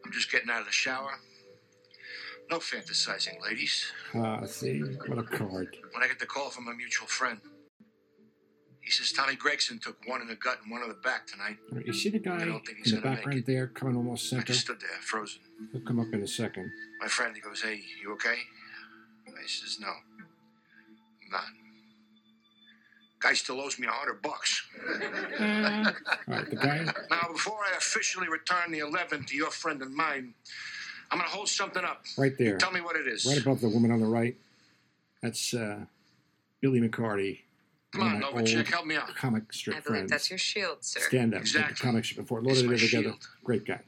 I'm 0.05 0.13
just 0.13 0.31
getting 0.31 0.49
out 0.51 0.61
of 0.61 0.67
the 0.67 0.73
shower. 0.73 1.13
No 2.51 2.59
fantasizing, 2.59 3.41
ladies. 3.43 3.87
Ah, 4.15 4.45
see, 4.47 4.81
what 4.81 5.19
a 5.19 5.23
card. 5.23 5.77
When 5.93 6.03
I 6.03 6.07
get 6.09 6.19
the 6.19 6.27
call 6.27 6.51
from 6.51 6.69
a 6.69 6.75
mutual 6.75 7.07
friend, 7.09 7.41
says 8.93 9.13
Tommy 9.13 9.35
Gregson 9.37 9.79
took 9.79 9.97
one 10.07 10.21
in 10.21 10.29
the 10.29 10.35
gut 10.37 10.59
and 10.63 10.71
one 10.71 10.83
in 10.83 10.89
the 10.89 10.95
back 10.95 11.27
tonight. 11.27 11.57
Right, 11.71 11.87
you 11.87 11.93
see 11.93 12.09
the 12.11 12.19
guy 12.19 12.39
I 12.39 12.43
in 12.43 12.49
don't 12.49 12.65
think 12.67 12.79
he's 12.79 12.93
the 12.93 12.99
gonna 13.01 13.11
make 13.11 13.17
background 13.19 13.39
it. 13.41 13.47
there, 13.47 13.67
coming 13.69 13.97
almost 13.97 14.29
center. 14.29 14.43
I 14.43 14.45
just 14.45 14.61
stood 14.61 14.81
there, 14.81 14.91
frozen. 15.01 15.41
He'll 15.73 15.81
come 15.83 15.99
up 16.01 16.13
in 16.13 16.23
a 16.23 16.27
second. 16.29 16.71
My 17.01 17.09
friend, 17.09 17.35
he 17.35 17.41
goes, 17.41 17.63
Hey, 17.63 17.81
you 18.03 18.13
okay? 18.15 18.37
I 19.27 19.47
says, 19.47 19.79
No. 19.81 19.89
I'm 19.89 21.31
not. 21.31 21.45
Guy 23.21 23.35
still 23.35 23.61
owes 23.61 23.79
me 23.79 23.87
a 23.87 23.91
hundred 23.91 24.21
bucks. 24.21 24.63
All 24.91 26.35
right, 26.35 26.51
the 26.51 26.57
guy. 26.57 26.85
Now, 27.09 27.29
before 27.33 27.59
I 27.73 27.77
officially 27.77 28.29
return 28.29 28.73
the 28.73 28.81
11 28.81 29.25
to 29.27 29.37
your 29.37 29.51
friend 29.53 29.81
and 29.81 29.95
mine, 29.95 30.35
I'm 31.11 31.19
going 31.19 31.29
to 31.31 31.35
hold 31.35 31.49
something 31.49 31.85
up. 31.85 32.05
Right 32.19 32.37
there. 32.37 32.59
Tell 32.59 32.73
me 32.73 32.81
what 32.81 32.97
it 32.97 33.07
is. 33.07 33.25
Right 33.25 33.39
above 33.41 33.61
the 33.61 33.69
woman 33.69 33.93
on 33.93 34.01
the 34.01 34.07
right. 34.07 34.35
That's 35.23 35.55
uh, 35.55 35.85
Billy 36.61 36.81
McCarty. 36.81 37.39
Come 37.93 38.01
one 38.01 38.17
on, 38.17 38.23
of 38.25 38.35
my 38.35 38.43
Novacek, 38.43 38.57
old 38.59 38.69
help 38.69 38.87
me 38.87 38.97
out. 38.97 39.15
Comic 39.15 39.53
strip 39.53 39.77
I 39.77 39.81
believe 39.81 39.99
friends. 39.99 40.11
that's 40.11 40.31
your 40.31 40.39
shield, 40.39 40.79
sir. 40.81 41.01
Stand 41.01 41.35
up. 41.35 41.41
Exactly. 41.43 41.75
Comic 41.77 42.05
strip 42.05 42.25
before. 42.25 42.39
It's 42.41 42.49
Loaded 42.49 42.67
my 42.67 42.73
it 42.75 42.79
together. 42.79 43.03
shield. 43.05 43.29
Great 43.45 43.67
guy. 43.67 43.81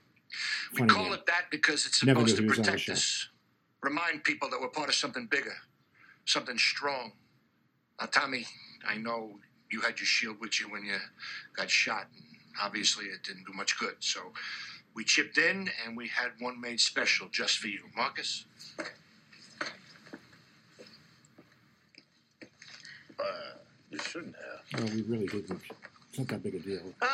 We 0.72 0.78
Funny 0.78 0.90
call 0.90 1.04
man. 1.04 1.14
it 1.14 1.26
that 1.26 1.44
because 1.50 1.86
it's 1.86 2.04
Never 2.04 2.20
supposed 2.20 2.34
knew 2.34 2.36
to 2.36 2.42
he 2.42 2.48
was 2.48 2.58
on 2.58 2.64
the 2.64 2.70
protect 2.72 2.90
us, 2.90 3.28
remind 3.82 4.24
people 4.24 4.50
that 4.50 4.60
we're 4.60 4.68
part 4.68 4.88
of 4.88 4.94
something 4.94 5.26
bigger, 5.26 5.54
something 6.26 6.58
strong. 6.58 7.12
Now, 8.00 8.06
Tommy, 8.06 8.44
I 8.86 8.96
know 8.96 9.38
you 9.70 9.80
had 9.80 9.98
your 9.98 10.06
shield 10.06 10.36
with 10.40 10.60
you 10.60 10.70
when 10.70 10.84
you 10.84 10.96
got 11.56 11.70
shot, 11.70 12.06
and 12.14 12.24
obviously 12.62 13.06
it 13.06 13.22
didn't 13.22 13.44
do 13.46 13.52
much 13.54 13.78
good. 13.78 13.94
So 14.00 14.20
we 14.94 15.04
chipped 15.04 15.38
in 15.38 15.70
and 15.86 15.96
we 15.96 16.08
had 16.08 16.32
one 16.40 16.60
made 16.60 16.80
special 16.80 17.28
just 17.30 17.58
for 17.58 17.68
you. 17.68 17.80
Marcus? 17.96 18.44
Uh, 23.18 23.22
you 23.94 24.00
shouldn't 24.00 24.34
have. 24.36 24.80
Well, 24.80 24.92
we 24.94 25.02
really 25.02 25.26
didn't. 25.26 25.60
It's 26.08 26.18
not 26.18 26.28
that 26.28 26.42
big 26.42 26.54
a 26.56 26.58
deal. 26.58 26.82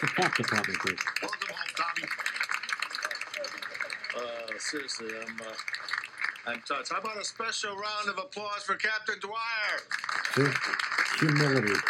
The 0.00 0.08
prop 0.08 0.36
department 0.36 0.78
did. 0.84 0.98
Welcome 1.22 1.48
home, 1.48 1.74
Tommy. 1.76 2.08
Uh, 4.14 4.58
seriously, 4.58 5.08
I'm, 5.26 5.40
uh, 5.40 6.50
I'm 6.50 6.60
touched. 6.68 6.92
How 6.92 6.98
about 6.98 7.16
a 7.16 7.24
special 7.24 7.74
round 7.74 8.10
of 8.10 8.18
applause 8.18 8.64
for 8.64 8.74
Captain 8.74 9.14
Dwyer? 9.20 10.52
Humility. 11.20 11.80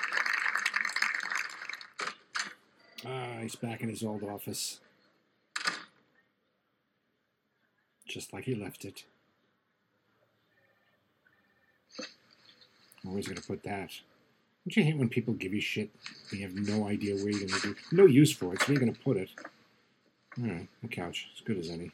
Ah, 3.04 3.38
he's 3.40 3.56
back 3.56 3.80
in 3.80 3.88
his 3.88 4.04
old 4.04 4.22
office. 4.22 4.78
Just 8.06 8.32
like 8.32 8.44
he 8.44 8.54
left 8.54 8.84
it. 8.84 9.02
Where's 13.04 13.26
he 13.26 13.32
going 13.34 13.42
to 13.42 13.46
put 13.46 13.62
that? 13.64 13.90
Don't 14.64 14.76
you 14.76 14.82
hate 14.84 14.96
when 14.96 15.08
people 15.10 15.34
give 15.34 15.52
you 15.52 15.60
shit 15.60 15.90
and 16.30 16.40
you 16.40 16.46
have 16.46 16.56
no 16.56 16.88
idea 16.88 17.14
where 17.16 17.28
you're 17.28 17.46
going 17.46 17.60
to 17.60 17.68
do 17.68 17.76
No 17.92 18.06
use 18.06 18.32
for 18.32 18.54
it, 18.54 18.62
so 18.62 18.68
where 18.68 18.76
are 18.76 18.80
going 18.80 18.94
to 18.94 19.00
put 19.00 19.16
it? 19.16 19.28
Alright, 20.40 20.68
the 20.82 20.88
couch. 20.88 21.28
As 21.34 21.42
good 21.42 21.58
as 21.58 21.68
any. 21.70 21.90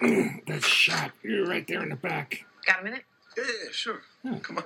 that 0.46 0.62
shot. 0.62 1.12
You're 1.22 1.46
right 1.46 1.66
there 1.66 1.82
in 1.82 1.88
the 1.88 1.96
back. 1.96 2.44
Got 2.66 2.82
a 2.82 2.84
minute? 2.84 3.04
Yeah, 3.36 3.44
yeah, 3.46 3.70
sure. 3.72 4.02
Yeah. 4.22 4.38
Come 4.40 4.58
on. 4.58 4.64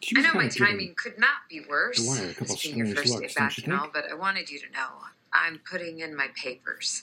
She 0.00 0.16
I 0.16 0.20
know 0.20 0.34
my 0.34 0.48
timing 0.48 0.94
could 0.96 1.18
not 1.18 1.48
be 1.50 1.62
worse. 1.68 2.04
Dwyer 2.04 2.30
a 2.30 2.34
couple 2.34 2.54
This 2.54 2.62
being 2.62 2.78
your 2.78 2.96
first 2.96 3.18
day 3.18 3.28
back 3.36 3.58
you 3.58 3.64
and 3.64 3.72
all, 3.74 3.90
but 3.92 4.04
I 4.10 4.14
wanted 4.14 4.48
you 4.50 4.58
to 4.60 4.70
know 4.72 4.88
I'm 5.32 5.60
putting 5.70 6.00
in 6.00 6.16
my 6.16 6.28
papers. 6.34 7.02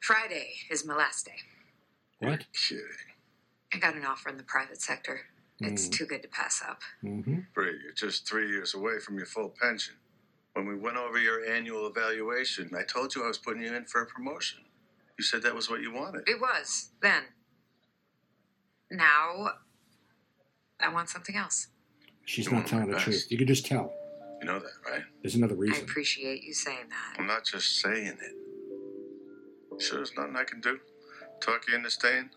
Friday 0.00 0.54
is 0.70 0.84
my 0.84 0.94
last 0.94 1.26
day. 1.26 1.36
What? 2.18 2.44
Kidding. 3.74 3.88
I 3.88 3.92
got 3.92 3.96
an 4.00 4.06
offer 4.06 4.28
in 4.28 4.36
the 4.36 4.42
private 4.44 4.80
sector. 4.80 5.20
It's 5.60 5.86
Mm. 5.88 5.92
too 5.92 6.06
good 6.06 6.22
to 6.22 6.28
pass 6.28 6.62
up. 6.62 6.80
Mm-hmm. 7.02 7.40
Bree, 7.54 7.78
you're 7.82 7.92
just 7.92 8.26
three 8.28 8.48
years 8.48 8.74
away 8.74 8.98
from 8.98 9.16
your 9.16 9.26
full 9.26 9.50
pension. 9.50 9.94
When 10.54 10.66
we 10.66 10.76
went 10.76 10.96
over 10.96 11.18
your 11.18 11.44
annual 11.44 11.86
evaluation, 11.86 12.70
I 12.76 12.82
told 12.82 13.14
you 13.14 13.24
I 13.24 13.28
was 13.28 13.38
putting 13.38 13.62
you 13.62 13.74
in 13.74 13.84
for 13.86 14.02
a 14.02 14.06
promotion. 14.06 14.60
You 15.18 15.24
said 15.24 15.42
that 15.42 15.54
was 15.54 15.70
what 15.70 15.80
you 15.80 15.92
wanted. 15.92 16.28
It 16.28 16.40
was 16.40 16.90
then. 17.00 17.24
Now, 18.90 19.50
I 20.80 20.88
want 20.88 21.08
something 21.08 21.36
else. 21.36 21.68
She's 22.24 22.46
You 22.46 22.52
not 22.52 22.56
want 22.58 22.68
telling 22.68 22.84
my 22.86 22.90
the 22.90 22.94
best. 22.96 23.04
truth. 23.04 23.26
You 23.30 23.38
can 23.38 23.46
just 23.46 23.66
tell. 23.66 23.92
You 24.40 24.46
know 24.46 24.58
that, 24.58 24.72
right? 24.90 25.02
There's 25.22 25.34
another 25.36 25.54
reason. 25.54 25.74
I 25.74 25.78
reason. 25.78 25.90
appreciate 25.90 26.42
you 26.42 26.52
saying 26.52 26.88
that. 26.90 27.16
I'm 27.20 27.26
not 27.26 27.44
just 27.44 27.80
saying 27.80 28.18
it. 28.20 29.80
Sure, 29.80 29.98
there's 29.98 30.12
nothing 30.16 30.36
I 30.36 30.44
can 30.44 30.60
do. 30.60 30.80
Talk 31.40 31.66
you 31.68 31.74
into 31.76 31.90
staying? 31.90 32.30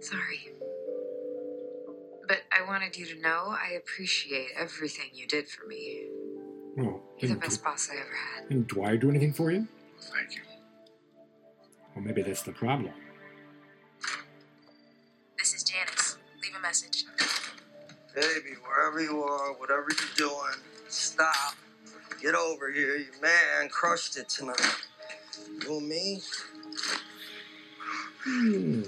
Sorry. 0.00 0.52
But 2.30 2.42
I 2.52 2.64
wanted 2.64 2.96
you 2.96 3.06
to 3.06 3.20
know 3.20 3.56
I 3.60 3.72
appreciate 3.72 4.50
everything 4.56 5.06
you 5.12 5.26
did 5.26 5.48
for 5.48 5.66
me. 5.66 6.04
Oh, 6.78 6.82
You're 6.84 7.00
the 7.18 7.26
didn't, 7.26 7.40
best 7.40 7.64
boss 7.64 7.88
I 7.90 7.94
ever 7.96 8.14
had. 8.36 8.48
didn't 8.48 8.68
Dwyer 8.68 8.96
do 8.96 9.10
anything 9.10 9.32
for 9.32 9.50
you? 9.50 9.66
Thank 10.00 10.36
you. 10.36 10.42
Well, 11.96 12.04
maybe 12.04 12.22
that's 12.22 12.42
the 12.42 12.52
problem. 12.52 12.92
This 15.38 15.54
is 15.54 15.64
Janice. 15.64 16.18
Leave 16.40 16.52
a 16.56 16.60
message. 16.60 17.04
Baby, 18.14 18.54
wherever 18.64 19.02
you 19.02 19.24
are, 19.24 19.52
whatever 19.54 19.88
you're 19.90 20.28
doing, 20.28 20.54
stop. 20.86 21.56
Get 22.22 22.36
over 22.36 22.70
here. 22.70 22.96
Your 22.96 23.20
man 23.20 23.68
crushed 23.70 24.16
it 24.16 24.28
tonight. 24.28 24.60
You 25.64 25.78
and 25.78 25.88
me, 25.88 26.20
Hmm, 28.22 28.82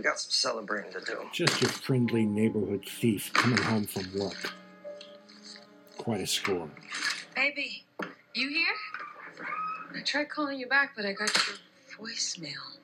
we 0.00 0.04
got 0.04 0.18
some 0.18 0.30
celebrating 0.30 0.90
to 0.92 1.00
do. 1.00 1.18
just 1.30 1.60
your 1.60 1.70
friendly 1.70 2.24
neighborhood 2.24 2.82
thief 2.88 3.30
coming 3.34 3.58
home 3.58 3.84
from 3.84 4.06
work. 4.18 4.54
Quite 5.98 6.22
a 6.22 6.26
score. 6.26 6.70
Baby, 7.36 7.84
you 8.34 8.48
here? 8.48 9.46
I 9.94 10.00
tried 10.00 10.30
calling 10.30 10.58
you 10.58 10.66
back, 10.66 10.92
but 10.96 11.04
I 11.04 11.12
got 11.12 11.30
your 11.36 11.56
voicemail. 11.98 12.78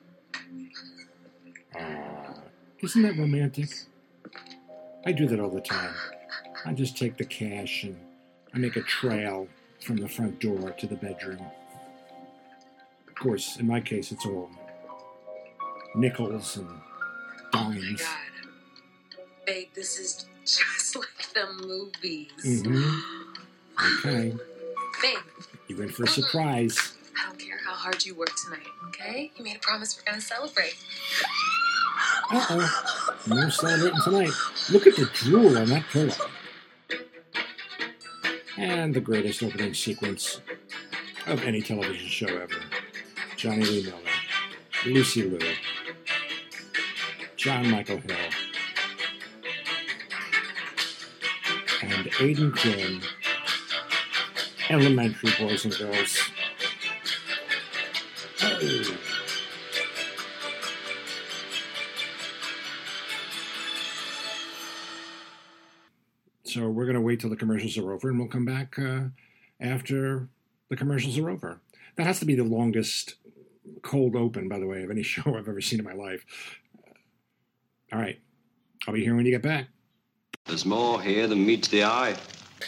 Ah, 1.75 2.35
isn't 2.83 3.01
that 3.01 3.17
romantic? 3.17 3.69
I 5.03 5.11
do 5.11 5.25
that 5.25 5.39
all 5.39 5.49
the 5.49 5.59
time. 5.59 5.95
I 6.65 6.73
just 6.73 6.97
take 6.97 7.17
the 7.17 7.25
cash 7.25 7.83
and 7.83 7.97
I 8.53 8.59
make 8.59 8.75
a 8.75 8.83
trail 8.83 9.47
from 9.83 9.97
the 9.97 10.07
front 10.07 10.39
door 10.39 10.69
to 10.69 10.85
the 10.85 10.95
bedroom. 10.95 11.41
Of 13.07 13.15
course, 13.15 13.57
in 13.57 13.65
my 13.65 13.81
case, 13.81 14.11
it's 14.11 14.25
all 14.27 14.51
nickels 15.95 16.57
and 16.57 16.69
Oh 17.59 17.69
my 17.69 17.93
god. 17.97 18.07
Babe, 19.45 19.67
this 19.73 19.99
is 19.99 20.25
just 20.45 20.95
like 21.01 21.07
the 21.33 21.65
movies. 21.65 22.31
Mhm. 22.45 23.01
Okay, 23.99 24.35
Babe, 25.01 25.17
you 25.67 25.81
in 25.81 25.89
for 25.89 26.03
a 26.03 26.07
surprise. 26.07 26.93
I 27.19 27.27
don't 27.29 27.39
care 27.39 27.57
how 27.65 27.73
hard 27.73 28.05
you 28.05 28.13
work 28.15 28.31
tonight, 28.43 28.67
okay? 28.89 29.31
You 29.37 29.43
made 29.43 29.55
a 29.55 29.59
promise 29.59 29.97
we're 29.97 30.09
gonna 30.11 30.21
celebrate. 30.21 30.75
Uh 32.29 32.45
oh, 32.49 33.13
no 33.27 33.49
celebrating 33.49 33.99
tonight. 34.03 34.31
Look 34.71 34.85
at 34.87 34.95
the 34.95 35.09
drool 35.15 35.57
on 35.57 35.69
that 35.69 35.83
pillow. 35.91 36.13
And 38.57 38.93
the 38.93 38.99
greatest 39.01 39.41
opening 39.43 39.73
sequence 39.73 40.41
of 41.27 41.43
any 41.43 41.61
television 41.61 42.07
show 42.07 42.27
ever. 42.27 42.61
Jonny 43.35 43.63
Lee 43.65 43.83
Miller, 43.83 43.99
Lucy 44.87 45.23
Liu, 45.23 45.39
Jon 47.47 47.71
Michael 47.71 48.01
Hill, 48.01 48.17
and 51.81 52.09
Aidan 52.19 52.51
Quinn, 52.51 53.01
elementary 54.69 55.31
boys 55.39 55.63
and 55.63 55.73
girls. 55.77 56.19
Oh. 58.41 58.97
So 66.43 66.69
we're 66.69 66.83
going 66.83 66.95
to 66.95 66.99
wait 66.99 67.21
till 67.21 67.29
the 67.29 67.37
commercials 67.37 67.77
are 67.77 67.93
over, 67.93 68.09
and 68.09 68.19
we'll 68.19 68.27
come 68.27 68.43
back 68.43 68.77
uh, 68.77 69.03
after 69.61 70.27
the 70.67 70.75
commercials 70.75 71.17
are 71.17 71.29
over. 71.29 71.61
That 71.95 72.07
has 72.07 72.19
to 72.19 72.25
be 72.25 72.35
the 72.35 72.43
longest 72.43 73.15
cold 73.83 74.17
open, 74.17 74.49
by 74.49 74.59
the 74.59 74.67
way, 74.67 74.83
of 74.83 74.91
any 74.91 75.03
show 75.03 75.33
I've 75.37 75.47
ever 75.47 75.61
seen 75.61 75.79
in 75.79 75.85
my 75.85 75.93
life. 75.93 76.25
All 77.97 78.03
right, 78.03 78.19
I'll 78.87 78.93
be 78.93 79.03
here 79.03 79.15
when 79.15 79.25
you 79.25 79.31
get 79.31 79.41
back. 79.41 79.69
There's 80.45 80.67
more 80.67 81.01
here 81.01 81.25
than 81.25 81.43
meets 81.43 81.67
the 81.69 81.83
eye. 81.83 82.15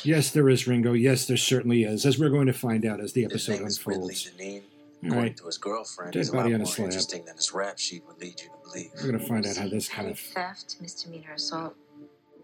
Yes, 0.03 0.31
there 0.31 0.50
is, 0.50 0.65
Ringo. 0.65 0.93
Yes, 0.93 1.27
there 1.27 1.38
certainly 1.38 1.83
is, 1.83 2.03
as 2.03 2.17
we're 2.17 2.31
going 2.31 2.48
to 2.48 2.53
find 2.53 2.83
out 2.83 3.00
as 3.00 3.13
the 3.13 3.21
His 3.21 3.31
episode 3.33 3.57
name 3.59 3.67
is 3.67 3.86
Ridley 3.86 4.15
unfolds. 4.15 4.31
Janine. 4.31 4.62
All 5.03 5.09
According 5.09 5.19
right, 5.21 5.38
to 5.38 5.45
his 5.45 5.57
girlfriend, 5.59 6.13
Dead 6.13 6.19
he's 6.19 6.29
a 6.29 6.31
body 6.31 6.50
lot 6.50 6.55
on 6.55 6.55
a 6.55 6.57
more 6.63 6.65
slab. 6.74 6.86
interesting 6.88 7.25
than 7.25 7.36
his 7.36 7.53
rap 7.53 7.77
sheet 7.77 8.01
would 8.07 8.19
lead 8.19 8.41
you 8.41 8.48
to 8.48 8.67
believe. 8.67 8.89
we're 8.95 9.07
going 9.12 9.19
to 9.19 9.25
find 9.27 9.45
out 9.45 9.55
how 9.55 9.67
this 9.67 9.88
kind 9.88 10.09
of 10.09 10.17
theft, 10.19 10.77
misdemeanor 10.81 11.33
assault. 11.33 11.75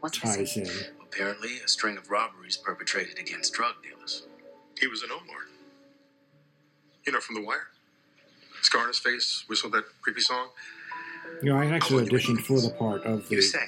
What's 0.01 0.19
ties 0.19 0.55
in. 0.55 0.69
Apparently, 1.01 1.57
a 1.65 1.67
string 1.67 1.97
of 1.97 2.11
robberies 2.11 2.55
perpetrated 2.55 3.17
against 3.17 3.51
drug 3.53 3.73
dealers. 3.81 4.27
He 4.79 4.85
was 4.85 5.01
in 5.01 5.09
Omar. 5.11 5.23
You 7.07 7.13
know, 7.13 7.19
from 7.19 7.33
The 7.33 7.41
Wire. 7.41 7.69
Scar 8.61 8.81
on 8.81 8.87
his 8.89 8.99
face, 8.99 9.43
whistled 9.47 9.73
that 9.73 9.85
creepy 10.03 10.21
song. 10.21 10.49
You 11.41 11.49
know, 11.51 11.57
I 11.59 11.65
actually 11.67 12.05
auditioned 12.07 12.41
for 12.41 12.59
the 12.61 12.69
part 12.69 13.03
of 13.03 13.27
the 13.29 13.41
saying, 13.41 13.65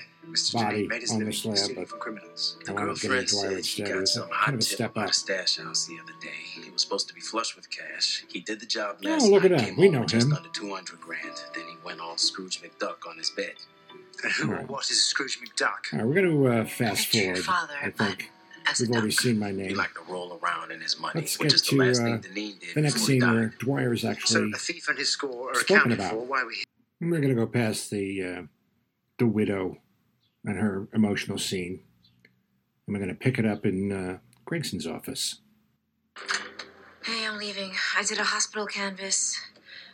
body 0.54 0.86
Janine 0.86 0.90
made 0.90 1.02
his 1.02 1.12
on 1.12 1.24
the 1.24 1.32
slab, 1.34 1.58
stealing 1.58 1.76
but 1.76 1.90
from 1.90 2.00
criminals. 2.00 2.58
I 2.68 2.72
wanted 2.72 2.96
to 2.96 3.02
get 3.08 3.18
into 3.18 3.36
Dwyer 3.36 3.50
he 3.52 3.56
instead. 3.58 3.88
It 3.88 3.92
got 3.94 4.00
was 4.02 4.14
some 4.14 4.24
kind 4.24 4.34
hot 4.34 4.54
of 4.54 4.60
a 4.60 4.64
step 4.64 4.92
about 4.92 5.04
up. 5.06 5.10
a 5.12 5.14
stash 5.14 5.58
house 5.58 5.86
the 5.86 5.98
other 6.02 6.14
day. 6.22 6.62
He 6.64 6.70
was 6.72 6.82
supposed 6.82 7.08
to 7.10 7.14
be 7.14 7.22
flush 7.22 7.56
with 7.56 7.70
cash. 7.70 8.24
He 8.30 8.40
did 8.40 8.60
the 8.60 8.66
job 8.66 8.98
Oh, 9.06 9.10
last 9.10 9.28
look 9.28 9.44
at 9.46 9.52
that. 9.52 9.60
Came 9.62 9.78
We 9.78 9.90
know 9.90 10.02
with 10.02 10.10
just 10.10 10.28
him. 10.28 10.34
under 10.34 10.50
200 10.50 11.00
grand. 11.00 11.24
Then 11.54 11.64
he 11.66 11.76
went 11.86 12.00
all 12.00 12.18
Scrooge 12.18 12.62
McDuck 12.62 13.08
on 13.08 13.18
his 13.18 13.30
bed. 13.32 13.54
Who 14.40 14.52
Right. 14.52 14.64
or 14.64 14.66
what 14.68 14.90
is 14.90 15.04
Scrooge 15.04 15.40
McDuck? 15.42 15.94
All 15.94 16.00
right, 16.00 16.08
we're 16.08 16.14
going 16.16 16.30
to 16.30 16.48
uh, 16.48 16.66
fast 16.66 17.12
Picture 17.12 17.36
forward, 17.36 17.44
father, 17.44 17.74
I 17.82 17.90
think. 17.92 18.32
We've 18.82 18.90
a 18.90 18.94
already 18.94 19.12
seen 19.12 19.40
my 19.40 19.52
He 19.52 19.56
name. 19.56 19.76
liked 19.78 19.96
to 19.96 20.12
roll 20.12 20.38
around 20.44 20.72
in 20.74 20.82
his 20.82 21.00
money, 21.00 21.22
Let's 21.22 21.40
which 21.40 21.50
get 21.52 21.56
is 21.56 21.62
the 21.62 21.70
to 21.70 21.76
last 21.78 22.00
uh, 22.02 22.04
thing 22.04 22.20
Deneen 22.34 22.60
did 22.60 22.76
the 22.76 22.82
next 22.82 23.02
scene 23.06 23.22
where 23.22 23.54
Dwyer 23.60 23.94
is 23.94 24.04
actually 24.04 24.28
So 24.34 24.40
actually. 24.40 24.52
a 24.54 24.58
thief 24.58 24.88
and 24.90 24.98
his 24.98 25.10
score 25.10 25.52
are 25.52 25.56
spoken 25.56 25.76
accounted 25.94 26.00
about. 26.00 26.12
for. 26.12 26.18
Why 26.26 26.44
we 26.44 26.56
here? 26.56 26.64
We're 27.00 27.22
going 27.22 27.30
to 27.30 27.36
go 27.36 27.48
past 27.48 27.92
the 27.92 28.24
uh, 28.24 28.42
the 29.20 29.28
widow 29.28 29.78
and 30.44 30.58
her 30.58 30.88
emotional 30.94 31.38
scene, 31.38 31.82
and 32.86 32.94
we're 32.96 33.00
going 33.00 33.10
to 33.10 33.16
pick 33.16 33.38
it 33.38 33.46
up 33.46 33.66
in 33.66 33.92
uh, 33.92 34.18
Gregson's 34.46 34.88
office. 34.88 35.40
Hey, 37.06 37.26
I'm 37.26 37.38
leaving. 37.38 37.72
I 37.96 38.04
did 38.04 38.18
a 38.18 38.24
hospital 38.24 38.66
canvas. 38.66 39.40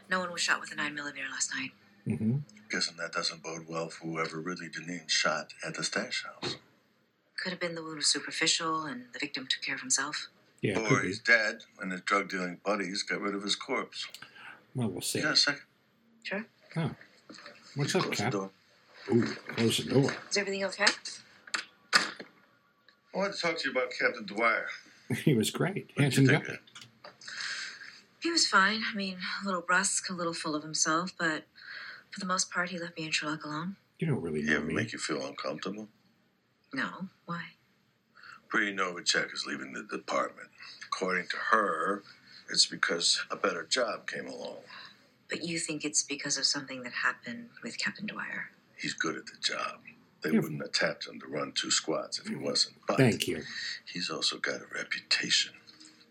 No 0.09 0.19
one 0.19 0.31
was 0.31 0.41
shot 0.41 0.59
with 0.59 0.71
a 0.71 0.75
9mm 0.75 1.29
last 1.31 1.51
night. 1.55 1.71
Mm-hmm. 2.07 2.37
Guessing 2.69 2.95
that 2.97 3.11
doesn't 3.11 3.43
bode 3.43 3.67
well 3.67 3.89
for 3.89 4.07
whoever 4.07 4.39
really 4.39 4.67
Deneen 4.67 5.09
shot 5.09 5.53
at 5.65 5.75
the 5.75 5.83
stash 5.83 6.23
house. 6.23 6.55
Could 7.37 7.51
have 7.51 7.59
been 7.59 7.75
the 7.75 7.83
wound 7.83 7.97
was 7.97 8.07
superficial 8.07 8.85
and 8.85 9.05
the 9.13 9.19
victim 9.19 9.47
took 9.47 9.61
care 9.61 9.75
of 9.75 9.81
himself. 9.81 10.29
Yeah, 10.61 10.79
or 10.79 10.87
could 10.87 11.01
be. 11.01 11.07
he's 11.09 11.19
dead 11.19 11.59
and 11.79 11.91
his 11.91 12.01
drug 12.01 12.29
dealing 12.29 12.59
buddies 12.65 13.03
got 13.03 13.21
rid 13.21 13.35
of 13.35 13.43
his 13.43 13.55
corpse. 13.55 14.07
Well, 14.73 14.89
we'll 14.89 15.01
see. 15.01 15.19
You 15.19 15.25
got 15.25 15.33
a 15.33 15.37
second? 15.37 15.61
Sure. 16.23 16.45
Oh. 16.77 16.91
What's 17.75 17.95
up, 17.95 18.03
Close 18.03 18.17
the 18.17 18.29
door. 18.29 18.51
Ooh, 19.11 19.23
close 19.55 19.77
the 19.77 19.93
door. 19.93 20.11
Is 20.29 20.37
everything 20.37 20.63
okay? 20.65 20.85
I 21.93 23.17
wanted 23.17 23.33
to 23.33 23.39
talk 23.41 23.57
to 23.59 23.65
you 23.69 23.71
about 23.71 23.91
Captain 23.99 24.25
Dwyer. 24.25 24.67
he 25.23 25.33
was 25.33 25.49
great. 25.51 25.91
What 25.95 25.95
did 25.95 26.01
Handsome 26.01 26.25
guy. 26.25 26.31
think 26.33 26.43
of 26.45 26.49
him? 26.55 26.59
He 28.21 28.31
was 28.31 28.47
fine. 28.47 28.81
I 28.91 28.95
mean, 28.95 29.17
a 29.41 29.45
little 29.45 29.61
brusque, 29.61 30.09
a 30.09 30.13
little 30.13 30.33
full 30.33 30.55
of 30.55 30.63
himself, 30.63 31.11
but 31.17 31.43
for 32.11 32.19
the 32.19 32.25
most 32.25 32.49
part, 32.51 32.69
he 32.69 32.79
left 32.79 32.97
me 32.97 33.05
and 33.05 33.13
Sherlock 33.13 33.43
alone. 33.43 33.75
You 33.99 34.07
don't 34.07 34.21
really 34.21 34.41
know 34.41 34.55
ever 34.57 34.65
me. 34.65 34.73
make 34.73 34.93
you 34.93 34.99
feel 34.99 35.25
uncomfortable? 35.25 35.89
No. 36.73 37.09
Why? 37.25 37.41
Bree 38.49 38.73
Novacek 38.73 39.33
is 39.33 39.45
leaving 39.47 39.73
the 39.73 39.83
department. 39.83 40.49
According 40.87 41.27
to 41.29 41.37
her, 41.51 42.03
it's 42.49 42.65
because 42.65 43.23
a 43.29 43.35
better 43.35 43.63
job 43.63 44.07
came 44.07 44.27
along. 44.27 44.57
But 45.29 45.43
you 45.43 45.57
think 45.59 45.83
it's 45.83 46.03
because 46.03 46.37
of 46.37 46.45
something 46.45 46.83
that 46.83 46.93
happened 46.93 47.49
with 47.63 47.77
Captain 47.77 48.05
Dwyer. 48.05 48.49
He's 48.77 48.93
good 48.93 49.15
at 49.15 49.25
the 49.25 49.37
job. 49.41 49.79
They 50.21 50.31
Yeah. 50.31 50.39
wouldn't 50.39 50.63
attach 50.63 51.07
him 51.07 51.19
to 51.19 51.27
run 51.27 51.51
two 51.51 51.71
squads 51.71 52.19
if 52.19 52.27
he 52.27 52.33
mm-hmm. 52.33 52.45
wasn't. 52.45 52.77
But 52.87 52.97
Thank 52.97 53.27
you. 53.27 53.43
he's 53.85 54.09
also 54.09 54.37
got 54.37 54.61
a 54.61 54.65
reputation. 54.73 55.53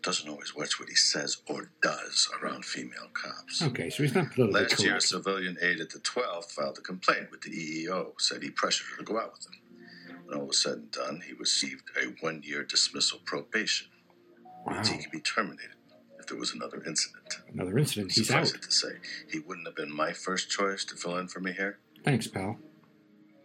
Doesn't 0.01 0.29
always 0.29 0.53
watch 0.53 0.79
what 0.79 0.89
he 0.89 0.95
says 0.95 1.37
or 1.47 1.71
does 1.81 2.29
around 2.41 2.65
female 2.65 3.07
cops. 3.13 3.61
Okay, 3.61 3.89
so 3.89 4.03
he's 4.03 4.13
not 4.13 4.31
politically 4.31 4.61
Last 4.61 4.83
year, 4.83 4.95
a 4.97 5.01
civilian 5.01 5.57
aide 5.61 5.79
at 5.79 5.91
the 5.91 5.99
12th 5.99 6.51
filed 6.51 6.77
a 6.77 6.81
complaint 6.81 7.31
with 7.31 7.41
the 7.41 7.51
EEO, 7.51 8.19
said 8.19 8.43
he 8.43 8.49
pressured 8.49 8.87
her 8.91 8.97
to 8.97 9.03
go 9.03 9.17
out 9.17 9.31
with 9.31 9.47
him. 9.47 9.59
When 10.25 10.37
all 10.37 10.47
was 10.47 10.61
said 10.61 10.73
and 10.73 10.91
done, 10.91 11.21
he 11.25 11.33
received 11.33 11.83
a 11.97 12.07
one 12.19 12.41
year 12.43 12.63
dismissal 12.63 13.19
probation. 13.25 13.87
Wow. 14.65 14.83
He 14.83 14.97
could 14.97 15.11
be 15.11 15.21
terminated 15.21 15.75
if 16.23 16.29
there 16.29 16.37
was 16.37 16.53
another 16.53 16.81
incident. 16.87 17.39
Another 17.53 17.77
incident. 17.77 18.13
He's 18.13 18.31
out. 18.31 18.47
Suffice 18.47 18.55
it 18.55 18.61
to 18.63 18.71
say, 18.71 18.93
he 19.29 19.39
wouldn't 19.39 19.67
have 19.67 19.75
been 19.75 19.93
my 19.93 20.13
first 20.13 20.49
choice 20.49 20.85
to 20.85 20.95
fill 20.95 21.17
in 21.17 21.27
for 21.27 21.41
me 21.41 21.51
here. 21.51 21.79
Thanks, 22.03 22.27
pal. 22.27 22.57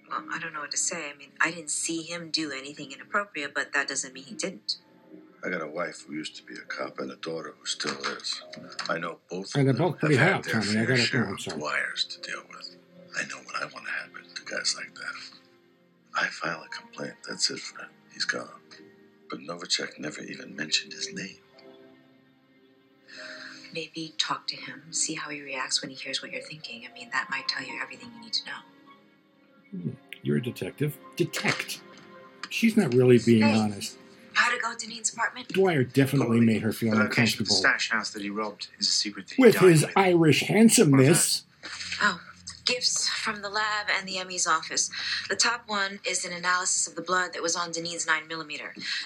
Well, 0.08 0.25
I 0.32 0.38
don't 0.38 0.52
know 0.52 0.61
what 0.61 0.70
to 0.70 0.76
say. 0.76 1.11
I 1.12 1.18
mean, 1.18 1.30
I 1.40 1.50
didn't 1.50 1.70
see 1.70 2.02
him 2.02 2.30
do 2.30 2.52
anything 2.52 2.92
inappropriate, 2.92 3.52
but 3.52 3.73
that 3.75 3.88
doesn't 3.88 4.14
mean 4.14 4.25
he 4.25 4.35
didn't. 4.35 4.76
I 5.44 5.50
got 5.50 5.61
a 5.61 5.66
wife 5.66 6.04
who 6.06 6.14
used 6.14 6.37
to 6.37 6.42
be 6.44 6.54
a 6.54 6.64
cop 6.66 6.99
and 6.99 7.11
a 7.11 7.16
daughter 7.16 7.54
who 7.58 7.66
still 7.66 7.97
is. 8.16 8.42
I 8.88 8.99
know 8.99 9.18
both 9.30 9.54
And 9.54 9.66
they're 9.66 9.73
of 9.73 9.76
them 9.78 9.87
both 9.90 9.99
pretty 9.99 10.16
have 10.16 10.32
hot, 10.32 10.47
had 10.47 10.54
their 10.54 10.62
Tommy. 10.62 10.70
I 10.70 10.75
fair 10.75 10.87
gotta 10.87 11.00
share 11.02 11.23
go, 11.23 11.28
I'm 11.28 11.35
of 11.35 11.40
sorry. 11.40 11.61
wires 11.61 12.04
to 12.04 12.30
deal 12.30 12.42
with. 12.49 12.76
I 13.18 13.23
know 13.28 13.37
what 13.44 13.56
I 13.56 13.64
want 13.66 13.87
to 13.87 13.92
happen 13.92 14.23
to 14.35 14.44
guys 14.44 14.75
like 14.76 14.94
that. 14.94 16.20
I 16.20 16.26
file 16.26 16.64
a 16.64 16.68
complaint, 16.68 17.14
that's 17.28 17.50
it 17.50 17.58
for 17.58 17.82
him. 17.82 17.90
He's 18.12 18.25
gone. 18.25 18.49
But 19.30 19.40
Novacek 19.40 19.99
never 19.99 20.23
even 20.23 20.56
mentioned 20.56 20.92
his 20.92 21.12
name. 21.12 21.38
Maybe 23.75 24.14
talk 24.18 24.46
to 24.48 24.56
him, 24.56 24.82
see 24.90 25.14
how 25.14 25.30
he 25.30 25.40
reacts 25.42 25.82
when 25.82 25.90
he 25.90 25.96
hears 25.96 26.22
what 26.22 26.32
you're 26.32 26.42
thinking. 26.42 26.87
I 26.90 26.92
mean, 26.94 27.10
that 27.12 27.28
might 27.30 27.46
tell 27.48 27.62
you 27.66 27.78
everything 27.82 28.10
you 28.16 28.20
need 28.22 28.32
to 28.32 28.46
know. 28.46 29.80
Hmm, 29.82 29.90
you're 30.22 30.38
a 30.38 30.42
detective. 30.42 30.96
Detect. 31.16 31.80
She's 32.50 32.76
not 32.76 32.94
really 32.94 33.18
being 33.18 33.42
Hey. 33.42 33.54
honest. 33.59 33.96
How 34.33 34.50
to 34.54 34.59
go 34.61 34.72
to 34.74 34.87
Dean's 34.87 35.12
apartment? 35.12 35.48
Dwyer 35.48 35.83
definitely 35.85 36.40
made 36.40 36.62
her 36.62 36.72
feel 36.72 36.92
The 36.92 36.98
location 36.98 37.14
the 37.14 37.22
uncomfortable 37.22 37.57
stash 37.57 37.90
house 37.90 38.11
that 38.11 38.22
he 38.22 38.31
robbed 38.31 38.68
is 38.78 38.88
a 38.88 38.92
secret 38.92 39.26
that 39.28 39.35
he 39.35 39.42
with 39.42 39.54
died 39.57 39.68
his 39.70 39.83
with. 39.83 39.92
Irish 39.96 40.40
handsomeness. 40.44 41.42
Oh, 42.00 42.20
gifts 42.68 43.09
from 43.09 43.40
the 43.42 43.48
lab 43.48 43.87
and 43.96 44.07
the 44.07 44.22
ME's 44.24 44.46
office. 44.46 44.90
The 45.28 45.37
top 45.37 45.62
one 45.66 46.00
is 46.09 46.24
an 46.24 46.33
analysis 46.33 46.87
of 46.87 46.94
the 46.94 47.02
blood 47.02 47.33
that 47.33 47.42
was 47.42 47.57
on 47.57 47.72
Denise's 47.72 48.07
9mm. 48.07 48.61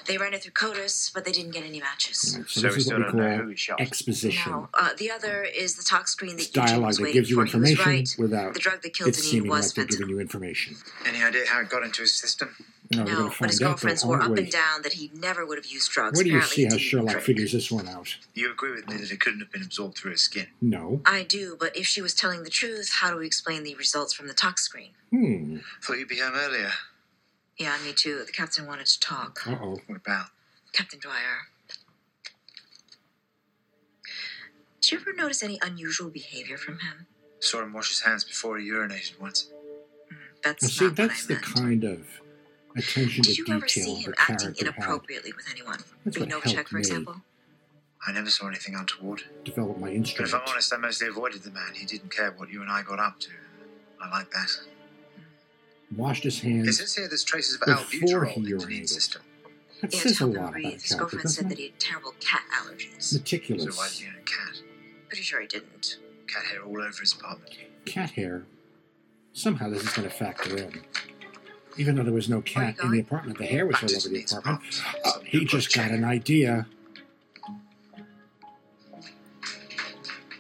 They 0.07 0.19
ran 0.19 0.35
it 0.35 0.43
through 0.43 0.53
CODIS, 0.53 1.13
but 1.15 1.25
they 1.25 1.33
didn't 1.33 1.53
get 1.53 1.65
any 1.65 1.81
matches. 1.81 2.33
Alright, 2.35 2.51
so, 2.51 2.61
So 2.61 2.67
this 2.67 2.77
we 2.77 2.81
is 2.83 2.87
what 2.89 2.97
we 2.99 3.03
don't 3.05 3.15
know 3.17 3.29
call 3.37 3.45
who 3.45 3.49
he 3.51 3.57
shot. 3.57 3.81
exposition. 3.81 4.51
No, 4.53 4.69
uh, 4.75 4.91
the 4.99 5.11
other 5.11 5.43
is 5.45 5.77
the 5.77 5.85
tox 5.85 6.13
screen 6.13 6.37
that 6.37 6.43
It's 6.43 6.57
Eugene 6.57 6.67
dialogue 6.67 6.87
was 6.89 6.97
that 6.97 7.03
waiting 7.05 7.15
gives 7.21 7.31
you 7.31 7.37
for. 7.37 7.45
He 7.47 7.57
was 7.57 7.71
information 7.71 7.93
right. 7.93 8.17
without 8.19 8.55
The 8.55 8.61
drug 8.61 8.83
that 8.83 8.93
killed 8.95 9.11
it 9.11 9.15
Deneen 9.15 9.19
seeming 9.23 9.51
was 9.51 9.67
like 9.69 9.75
they're 9.77 9.85
fentanyl. 9.87 9.99
giving 9.99 10.09
you 10.11 10.21
information. 10.21 10.77
Any 11.07 11.23
idea 11.23 11.45
how 11.47 11.61
it 11.61 11.69
got 11.69 11.83
into 11.85 12.03
his 12.03 12.15
system? 12.15 12.55
No, 12.95 13.05
we're 13.05 13.13
No, 13.13 13.33
but 13.41 13.51
his 13.51 13.61
out. 13.63 13.67
girlfriends 13.67 14.03
though, 14.03 14.07
swore 14.09 14.23
up 14.23 14.37
and 14.37 14.51
down 14.51 14.83
that 14.83 14.95
he 14.95 15.11
never 15.15 15.45
would 15.47 15.59
have 15.59 15.67
used 15.67 15.91
drugs. 15.91 16.17
Where 16.17 16.25
do 16.25 16.31
you 16.31 16.37
Apparently 16.39 16.65
see 16.65 16.69
how 16.71 16.77
Sherlock 16.79 17.11
drink. 17.13 17.25
figures 17.27 17.53
this 17.53 17.71
one 17.71 17.89
out? 17.89 18.17
You 18.35 18.51
agree 18.51 18.73
with 18.73 18.89
me 18.89 18.97
that 18.99 19.11
it 19.11 19.21
couldn't 19.21 19.41
have 19.41 19.51
been 19.53 19.63
absorbed 19.63 19.97
through 19.99 20.13
his 20.13 20.21
skin. 20.23 20.47
No. 20.61 21.01
I 21.07 21.23
do, 21.23 21.57
but 21.59 21.77
if 21.77 21.87
she 21.87 22.03
was 22.03 22.15
telling 22.15 22.43
the 22.45 22.51
truth, 22.51 22.91
how 23.01 23.11
do 23.11 23.17
we 23.19 23.27
explain 23.27 23.65
the 23.65 23.75
results 23.77 24.13
from 24.13 24.27
the 24.29 24.35
tox 24.35 24.63
screen? 24.65 24.91
Hmm. 25.11 25.59
Thought 25.83 25.99
you'd 25.99 26.09
be 26.09 26.19
home 26.19 26.35
earlier. 26.35 26.73
Yeah, 27.59 27.77
me 27.85 27.93
too. 27.93 28.23
The 28.25 28.33
captain 28.33 28.67
wanted 28.67 28.87
to 28.87 29.01
talk. 29.01 29.47
Uh 29.47 29.57
oh. 29.61 29.79
What 29.87 29.97
about? 29.97 30.27
Captain 30.73 30.99
Dwyer. 31.01 31.49
Did 34.81 34.91
you 34.93 34.99
ever 34.99 35.13
notice 35.13 35.43
any 35.43 35.59
unusual 35.63 36.11
behavior 36.11 36.57
from 36.57 36.75
him? 36.81 37.07
Saw 37.41 37.63
him 37.63 37.73
wash 37.73 37.89
his 37.91 38.01
hands 38.01 38.25
before 38.25 38.59
he 38.59 38.69
urinated 38.69 39.21
once. 39.21 39.49
That's 40.43 40.63
Well, 40.63 40.71
see, 40.71 40.85
not 40.87 40.97
that's 40.97 41.27
the 41.27 41.35
what 41.35 41.43
I 41.43 41.61
meant. 41.61 41.83
kind 41.83 41.85
of 41.85 42.07
attention 42.77 43.23
Did 43.23 43.37
to 43.37 43.43
you 43.47 43.57
ever 43.57 43.69
see 43.69 43.95
him 43.95 44.15
acting 44.19 44.37
character 44.39 44.47
had 44.67 44.75
inappropriately 44.77 45.33
with 45.33 45.47
anyone? 45.51 45.79
That's 46.05 46.17
Lee 46.19 46.27
what 46.27 46.43
Novacek, 46.45 46.69
for 46.69 46.79
example? 46.79 47.17
I 48.07 48.13
never 48.13 48.31
saw 48.31 48.49
anything 48.49 48.75
untoward. 48.75 49.23
develop 49.45 49.79
my 49.79 49.89
But 49.91 50.21
if. 50.21 50.35
I'm 50.35 50.41
honest, 50.49 50.73
I 50.73 50.77
mostly 50.77 51.09
avoided 51.09 51.43
the 51.43 51.51
man. 51.51 51.75
He 51.75 51.87
didn't 51.87 52.11
care 52.15 52.33
what 52.33 52.51
you 52.51 52.61
and 52.63 52.71
I 52.71 52.83
got 52.83 52.99
up 52.99 53.21
to. 53.21 53.31
I 54.01 54.11
like 54.11 54.31
that. 54.33 54.51
Washed 55.97 56.25
his 56.25 56.39
It 56.43 56.49
hands. 56.49 56.79
says 56.79 56.95
here 56.95 57.07
there's 57.09 57.23
traces 57.23 57.55
of 57.55 57.61
before 57.61 57.77
albuterol 58.25 58.29
he 58.29 58.41
in 58.41 58.47
urinated. 58.47 58.67
Deneen's 58.67 58.93
system. 58.95 59.23
That 59.83 59.93
He 59.93 59.99
had 59.99 60.09
says 60.09 60.21
a 60.21 60.27
lot 60.27 60.37
about 60.37 60.53
breathe. 60.53 60.67
a 60.67 60.83
His 60.83 60.95
girlfriend 60.95 61.31
said 61.31 61.49
that 61.51 61.59
he 61.59 61.65
had 61.67 61.79
terrible 61.79 62.15
cat 62.21 62.43
allergies. 62.61 63.13
Meticulous. 63.13 63.65
So 63.65 63.71
why 63.81 63.89
did 63.89 63.99
he 63.99 64.07
own 64.07 64.15
a 64.15 64.23
cat? 64.25 64.63
Pretty 65.09 65.23
sure 65.23 65.41
he 65.41 65.47
didn't. 65.47 65.99
Cat 66.27 66.45
hair 66.51 66.63
all 66.65 66.81
over 66.81 67.01
his 67.01 67.13
apartment. 67.13 67.55
Cat 67.85 68.11
hair. 68.13 68.45
Somehow 69.33 69.69
this 69.71 69.83
is 69.83 69.93
going 69.93 70.09
to 70.09 70.15
factor 70.15 70.57
in. 70.57 70.81
Even 71.77 71.97
though 71.97 72.03
there 72.03 72.13
was 72.13 72.29
no 72.29 72.41
cat 72.43 72.77
in 72.83 72.91
the 72.91 73.01
apartment, 73.01 73.39
the 73.39 73.47
hair 73.47 73.67
was 73.67 73.77
all 73.83 73.91
over 73.97 74.09
the 74.09 74.25
apartment. 74.25 74.83
Uh, 75.05 75.13
he 75.25 75.45
just 75.45 75.75
got 75.75 75.91
an 75.91 76.05
idea. 76.05 76.67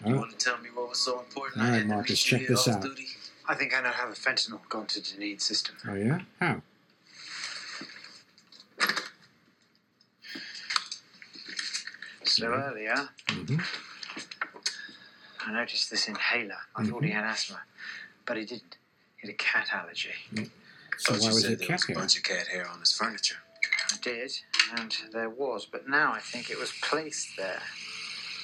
You 0.04 0.16
want 0.16 0.30
to 0.30 0.36
tell 0.36 0.58
me 0.58 0.68
what 0.74 0.88
was 0.88 0.98
so 0.98 1.20
important? 1.20 1.62
All 1.62 1.68
I 1.68 1.78
right, 1.78 1.86
Marcus, 1.86 2.20
check 2.22 2.46
this 2.46 2.66
out. 2.68 2.84
I 3.48 3.54
think 3.54 3.76
I 3.76 3.80
know 3.82 3.90
how 3.90 4.08
the 4.08 4.14
fentanyl 4.16 4.60
got 4.68 4.88
to 4.90 5.00
Deneen's 5.00 5.44
system. 5.44 5.76
oh 5.88 5.94
yeah? 5.94 6.20
How? 6.40 6.62
So 12.24 12.48
Yeah. 12.50 12.70
earlier, 12.70 13.08
hmm 13.28 13.56
I 15.44 15.52
noticed 15.52 15.90
this 15.90 16.06
inhaler. 16.06 16.54
I 16.76 16.84
thought 16.84 17.02
he 17.02 17.10
had 17.10 17.24
asthma, 17.24 17.60
but 18.26 18.36
he 18.36 18.44
didn't. 18.44 18.76
He 19.16 19.26
had 19.26 19.34
a 19.34 19.36
cat 19.36 19.68
allergy. 19.72 20.10
So 20.98 21.14
Thought 21.14 21.22
why 21.22 21.28
you 21.28 21.35
was 21.35 21.42
said 21.42 21.52
it 21.52 21.59
there 21.59 21.68
cat 21.68 21.81
was 21.87 21.96
a 21.96 21.98
bunch 22.00 22.16
of 22.16 22.22
cat 22.22 22.46
hair 22.48 22.68
on 22.68 22.81
his 22.81 22.92
furniture. 22.92 23.37
I 23.92 23.96
did, 24.02 24.33
and 24.78 24.96
there 25.12 25.31
was, 25.31 25.66
but 25.66 25.88
now 25.88 26.12
I 26.12 26.20
think 26.20 26.50
it 26.50 26.59
was 26.59 26.72
placed 26.83 27.37
there. 27.37 27.62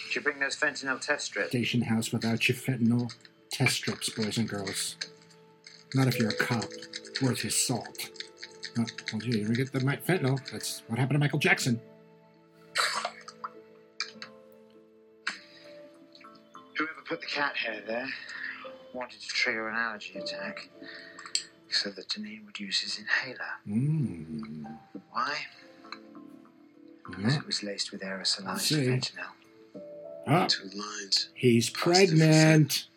Did 0.07 0.17
you 0.17 0.21
bring 0.23 0.39
those 0.39 0.57
fentanyl 0.57 1.01
test 1.01 1.27
strips? 1.27 1.51
Station 1.51 1.83
house 1.83 2.13
without 2.13 2.49
your 2.49 2.57
fentanyl 2.57 3.13
test 3.51 3.77
strips, 3.77 4.09
boys 4.11 4.39
and 4.39 4.49
girls. 4.49 4.97
Not 5.95 6.09
if 6.09 6.19
you're 6.19 6.31
a 6.31 6.35
cop. 6.35 6.65
Worth 7.23 7.43
your 7.45 7.51
salt. 7.51 8.11
Oh, 8.79 8.85
well, 9.13 9.21
gee, 9.21 9.39
you 9.39 9.55
get 9.55 9.73
the 9.73 9.81
fentanyl. 9.81 10.39
That's 10.51 10.83
what 10.87 10.99
happened 10.99 11.17
to 11.17 11.19
Michael 11.19 11.39
Jackson. 11.39 11.81
Whoever 16.77 17.03
put 17.07 17.21
the 17.21 17.27
cat 17.27 17.57
hair 17.57 17.83
there 17.87 18.09
wanted 18.93 19.21
to 19.21 19.29
trigger 19.29 19.69
an 19.69 19.77
allergy 19.77 20.19
attack 20.19 20.69
so 21.79 21.91
that 21.91 22.09
Deneen 22.09 22.45
would 22.47 22.59
use 22.59 22.81
his 22.81 22.99
inhaler. 22.99 23.39
Mmm. 23.69 24.79
Why? 25.13 25.37
Because 27.07 27.35
Yeah. 27.35 27.41
it 27.41 27.47
was 27.47 27.63
laced 27.63 27.93
with 27.93 28.03
aerosolized 28.03 28.77
fentanyl. 28.77 29.33
Ah. 30.27 30.47
Two 30.47 30.69
lines. 30.75 31.31
he's 31.35 31.71
pregnant. 31.71 32.89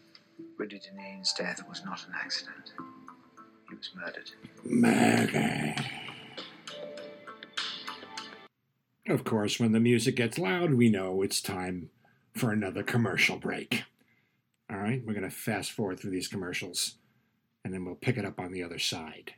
Ridley 0.57 0.79
Deneen's 0.79 1.31
death 1.33 1.63
was 1.69 1.83
not 1.85 2.05
an 2.07 2.13
accident. 2.15 2.73
He 3.69 3.75
was 3.75 3.89
murdered. 3.95 4.31
Murder. 4.65 5.75
Of 9.07 9.23
course, 9.23 9.59
when 9.59 9.71
the 9.71 9.79
music 9.79 10.15
gets 10.15 10.37
loud, 10.37 10.73
we 10.73 10.89
know 10.89 11.21
it's 11.21 11.41
time 11.41 11.89
for 12.35 12.51
another 12.51 12.83
commercial 12.83 13.37
break. 13.37 13.83
All 14.69 14.77
right, 14.77 15.01
we're 15.05 15.13
going 15.13 15.29
to 15.29 15.35
fast 15.35 15.71
forward 15.71 15.99
through 15.99 16.11
these 16.11 16.27
commercials 16.27 16.95
and 17.63 17.73
then 17.73 17.85
we'll 17.85 17.95
pick 17.95 18.17
it 18.17 18.25
up 18.25 18.39
on 18.39 18.51
the 18.51 18.63
other 18.63 18.79
side. 18.79 19.33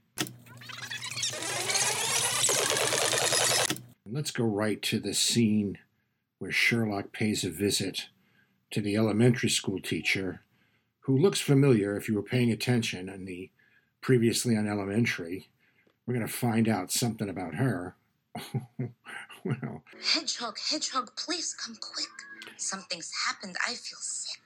Let's 4.06 4.32
go 4.32 4.44
right 4.44 4.82
to 4.84 5.00
the 5.00 5.14
scene 5.14 5.80
where 6.40 6.52
Sherlock 6.52 7.12
pays 7.12 7.44
a 7.44 7.50
visit 7.50 8.10
to 8.72 8.82
the 8.82 8.96
elementary 8.96 9.50
school 9.50 9.80
teacher 9.80 10.42
who 11.02 11.18
looks 11.18 11.42
familiar 11.42 11.98
if 11.98 12.08
you 12.08 12.16
were 12.16 12.24
paying 12.24 12.52
attention 12.52 13.10
in 13.10 13.26
the 13.26 13.50
previously 14.02 14.56
on 14.56 14.68
elementary. 14.68 15.50
We're 16.06 16.14
going 16.14 16.28
to 16.28 16.32
find 16.32 16.68
out 16.68 16.92
something 16.92 17.30
about 17.30 17.56
her. 17.56 17.96
well, 19.44 19.84
Hedgehog, 20.14 20.58
Hedgehog, 20.70 21.16
please 21.16 21.54
come 21.54 21.78
quick. 21.80 22.10
Something's 22.58 23.12
happened. 23.28 23.56
I 23.66 23.74
feel 23.74 24.00
sick. 24.00 24.43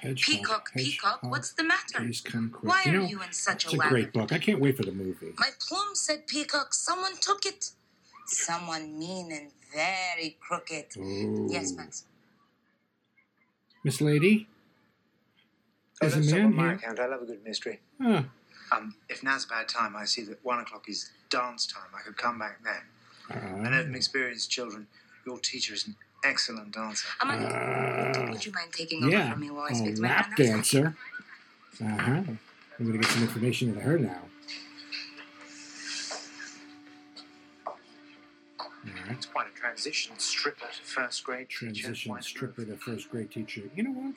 Hedgehog, 0.00 0.24
Peacock, 0.26 0.72
Peacock, 0.74 1.22
what's 1.22 1.52
the 1.52 1.64
matter? 1.64 1.98
please. 1.98 2.22
Why 2.62 2.82
You 2.86 2.90
are 2.90 2.94
know, 3.02 3.06
you 3.06 3.22
in 3.22 3.32
such 3.32 3.64
It's 3.64 3.74
a 3.74 3.78
a 3.78 3.88
great 3.88 4.12
book. 4.12 4.32
I 4.32 4.38
can't 4.38 4.60
wait 4.60 4.76
for 4.76 4.82
the 4.84 4.92
movie. 4.92 5.32
My 5.38 5.50
plume 5.66 5.94
said 5.94 6.26
Peacock. 6.26 6.74
Someone 6.74 7.12
took 7.20 7.46
it. 7.46 7.70
Someone 8.26 8.98
mean 8.98 9.30
and 9.32 9.50
very 9.72 10.36
crooked. 10.40 10.96
Ooh. 10.96 11.48
Yes, 11.50 11.72
Max. 11.72 12.04
Miss 13.84 14.00
Lady? 14.00 14.48
Oh, 16.02 16.06
Is 16.06 16.14
a 16.14 16.16
that's 16.16 16.32
man 16.32 16.46
on 16.46 16.54
my 16.56 16.62
here? 16.64 16.72
account. 16.72 17.00
I 17.00 17.06
love 17.06 17.22
a 17.22 17.26
good 17.26 17.44
mystery. 17.44 17.80
Ah, 18.00 18.24
Um, 18.72 18.94
if 19.08 19.22
now's 19.22 19.44
a 19.44 19.48
bad 19.48 19.68
time, 19.68 19.94
I 19.94 20.06
see 20.06 20.22
that 20.24 20.42
one 20.44 20.58
o'clock 20.58 20.88
is 20.88 21.10
dance 21.30 21.66
time. 21.66 21.88
I 21.96 22.02
could 22.02 22.16
come 22.16 22.38
back 22.38 22.60
then. 22.64 22.82
I 23.30 23.68
know 23.70 23.82
from 23.82 23.94
experienced 23.94 24.50
children, 24.50 24.86
your 25.26 25.38
teacher 25.38 25.74
is 25.74 25.86
an 25.86 25.96
excellent 26.24 26.72
dancer. 26.72 27.08
ah. 27.20 28.30
Would 28.30 28.44
you 28.44 28.52
mind 28.52 28.72
taking 28.72 29.04
over 29.04 29.12
yeah, 29.12 29.32
from 29.32 29.40
me 29.40 29.50
while 29.50 29.66
I 29.68 29.70
a 29.70 29.74
speak 29.74 29.96
to 29.96 30.02
my 30.02 30.08
lap 30.08 30.36
dancer. 30.36 30.96
Uh 31.82 31.86
huh. 31.86 32.22
I'm 32.78 32.86
going 32.86 32.92
to 32.92 32.98
get 32.98 33.10
some 33.10 33.22
information 33.22 33.70
out 33.70 33.76
of 33.76 33.82
her 33.82 33.98
now. 33.98 34.22
It's 39.10 39.26
quite 39.26 39.46
a 39.46 39.58
transition. 39.58 40.18
Stripper 40.18 40.66
to 40.66 40.82
first 40.82 41.24
grade 41.24 41.48
teacher. 41.48 41.66
Transition 41.66 42.22
stripper 42.22 42.64
to 42.64 42.76
first 42.76 43.10
grade 43.10 43.30
teacher. 43.30 43.62
You 43.74 43.84
know 43.84 43.90
what? 43.90 44.14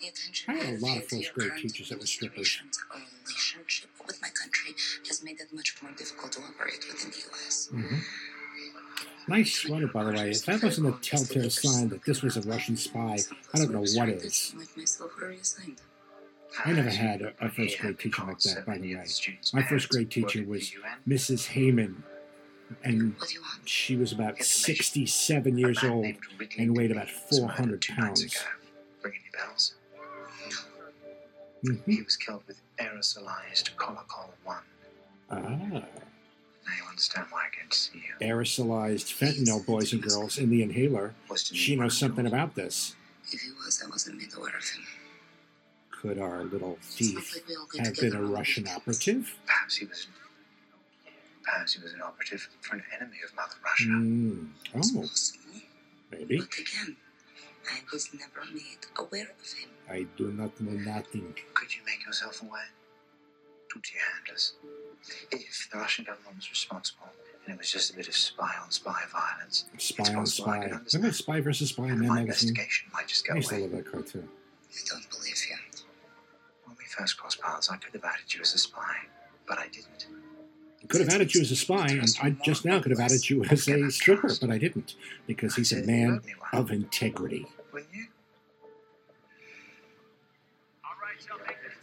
I 0.48 0.54
had 0.54 0.76
a 0.76 0.86
lot 0.86 0.98
of 0.98 1.06
first 1.08 1.34
grade 1.34 1.52
teachers 1.58 1.90
that 1.90 2.00
were 2.00 2.06
strippers. 2.06 2.62
Our 2.94 3.02
relationship 3.24 3.90
with 4.06 4.22
my 4.22 4.30
country 4.30 4.74
has 5.08 5.24
made 5.24 5.40
it 5.40 5.54
much 5.54 5.76
more 5.82 5.92
difficult 5.92 6.32
to 6.34 6.40
operate 6.42 6.86
within 6.92 7.12
the 7.12 7.18
U.S. 7.18 7.70
hmm 7.72 7.98
Nice 9.28 9.54
sweater, 9.54 9.88
by 9.88 10.06
the 10.06 10.12
way. 10.14 10.30
If 10.32 10.46
that 10.46 10.64
wasn't 10.64 10.88
a 10.96 11.00
telltale 11.02 11.50
sign 11.50 11.90
that 11.90 12.04
this 12.06 12.22
was 12.22 12.38
a 12.38 12.42
Russian 12.42 12.78
spy, 12.78 13.18
I 13.54 13.58
don't 13.58 13.72
know 13.72 13.80
what 13.82 14.10
is. 14.10 14.54
Like 14.58 14.78
myself 14.78 15.12
were 15.20 15.28
reassigned. 15.30 15.82
I 16.66 16.72
never 16.72 16.90
had 16.90 17.22
a, 17.22 17.34
a 17.42 17.50
first 17.50 17.78
grade 17.80 18.00
teacher 18.00 18.24
like 18.26 18.40
that, 18.40 18.66
by 18.66 18.78
the 18.78 18.96
way. 18.96 19.06
My 19.54 19.64
first 19.64 19.90
grade 19.90 20.10
teacher 20.10 20.44
was 20.46 20.72
Mrs. 21.08 21.48
Heyman, 21.50 21.96
and 22.84 23.16
she 23.66 23.96
was 23.98 24.12
about 24.14 24.42
67 24.42 25.58
years 25.58 25.84
old 25.84 26.06
and 26.58 26.76
weighed 26.76 26.92
about 26.92 27.10
400 27.10 27.86
pounds. 27.88 28.44
Ring 29.04 29.14
any 29.14 29.30
bells? 29.46 29.76
Mhm. 31.66 31.80
He 31.86 32.02
was 32.02 32.16
killed 32.16 32.44
with 32.48 32.62
aerosolized 32.80 33.76
Kolokol 33.76 34.30
1. 34.44 34.58
Ah, 35.32 35.84
You 36.76 36.90
understand 36.90 37.28
why 37.30 37.48
I 37.48 37.56
came 37.56 37.70
to 37.70 37.78
see 37.78 38.04
you. 38.06 38.28
aerosolized 38.28 39.14
fentanyl, 39.14 39.66
boys 39.66 39.94
and 39.94 40.02
girls, 40.02 40.38
in 40.38 40.50
the 40.50 40.62
inhaler. 40.62 41.14
She 41.36 41.76
knows 41.76 41.98
something 41.98 42.26
about 42.26 42.56
this. 42.56 42.96
If 43.32 43.42
he 43.42 43.52
was, 43.52 43.82
I 43.86 43.90
wasn't 43.90 44.18
made 44.18 44.34
aware 44.36 44.58
of 44.58 44.64
him. 44.64 44.84
Could 45.92 46.20
our 46.20 46.44
little 46.44 46.78
thief 46.82 47.36
like 47.36 47.48
we 47.48 47.56
all 47.56 47.68
get 47.74 47.86
have 47.88 47.96
been 47.96 48.16
a 48.16 48.22
Russian 48.22 48.68
operative? 48.68 49.36
Perhaps 49.46 49.78
he 49.78 49.86
was. 49.86 50.08
Perhaps 51.44 51.74
he 51.74 51.82
was 51.82 51.94
an 51.94 52.02
operative 52.02 52.48
for 52.62 52.76
an 52.76 52.84
enemy 52.96 53.18
of 53.26 53.34
Mother 53.36 53.56
Russia. 53.64 53.88
Mm. 53.88 54.50
Oh, 54.76 55.06
maybe. 56.12 56.38
But 56.38 56.60
again, 56.60 56.96
I 57.72 57.80
was 57.92 58.10
never 58.14 58.46
made 58.54 58.86
aware 58.98 59.24
of 59.40 59.52
him. 59.54 59.70
I 59.90 60.06
do 60.18 60.32
not 60.32 60.60
know 60.62 60.72
nothing. 60.72 61.34
Could 61.54 61.76
you 61.76 61.82
make 61.86 62.06
yourself 62.06 62.42
aware? 62.42 62.70
If 65.32 65.70
the 65.72 65.78
Russian 65.78 66.06
government 66.06 66.36
was 66.38 66.50
responsible 66.50 67.08
and 67.46 67.54
it 67.54 67.58
was 67.58 67.72
just 67.72 67.94
a 67.94 67.96
bit 67.96 68.08
of 68.08 68.16
spy 68.16 68.52
on 68.64 68.72
spy 68.72 69.02
violence, 69.12 69.66
Spy 69.78 70.04
it's 70.04 70.10
on 70.10 70.18
I 70.22 70.24
spy. 70.26 70.66
Remember. 70.94 71.12
Spy 71.14 71.40
versus 71.42 71.70
Spy 71.70 71.88
And 71.88 72.00
Man 72.00 72.10
my 72.10 72.16
magazine? 72.24 72.50
investigation 72.50 72.90
might 72.94 73.08
just 73.08 73.26
I 73.26 73.30
go 73.30 73.36
used 73.38 73.50
to 73.50 73.56
away. 73.56 73.64
love 73.64 73.72
that 73.72 73.92
cartoon. 73.92 74.28
I 74.70 74.80
don't 74.90 75.10
believe 75.10 75.36
you. 75.50 75.56
When 76.66 76.76
we 76.78 76.86
first 76.86 77.18
crossed 77.18 77.42
paths, 77.42 77.70
I 77.72 77.78
could 77.78 77.94
have 77.94 78.04
added 78.04 78.34
you 78.34 78.42
as 78.42 78.54
a 78.54 78.58
spy, 78.58 78.96
but 79.48 79.58
I 79.58 79.68
didn't. 79.68 80.08
Could 80.90 81.02
have 81.02 81.10
added 81.10 81.34
you 81.36 81.42
as 81.42 81.52
a 81.52 81.56
spy, 81.56 81.88
and 81.90 82.08
I 82.22 82.30
just 82.46 82.64
now 82.64 82.80
could 82.80 82.92
have 82.92 83.00
added 83.02 83.30
you 83.30 83.44
as 83.46 83.68
a 83.68 83.92
stripper, 83.92 84.30
but 84.40 84.50
I 84.50 84.58
didn't 84.58 84.96
because 85.26 85.56
he's 85.56 85.74
a 85.74 85.86
man 85.86 86.22
of 86.54 86.72
integrity. 86.72 87.46
Wouldn't 87.74 87.94
you? 87.94 88.06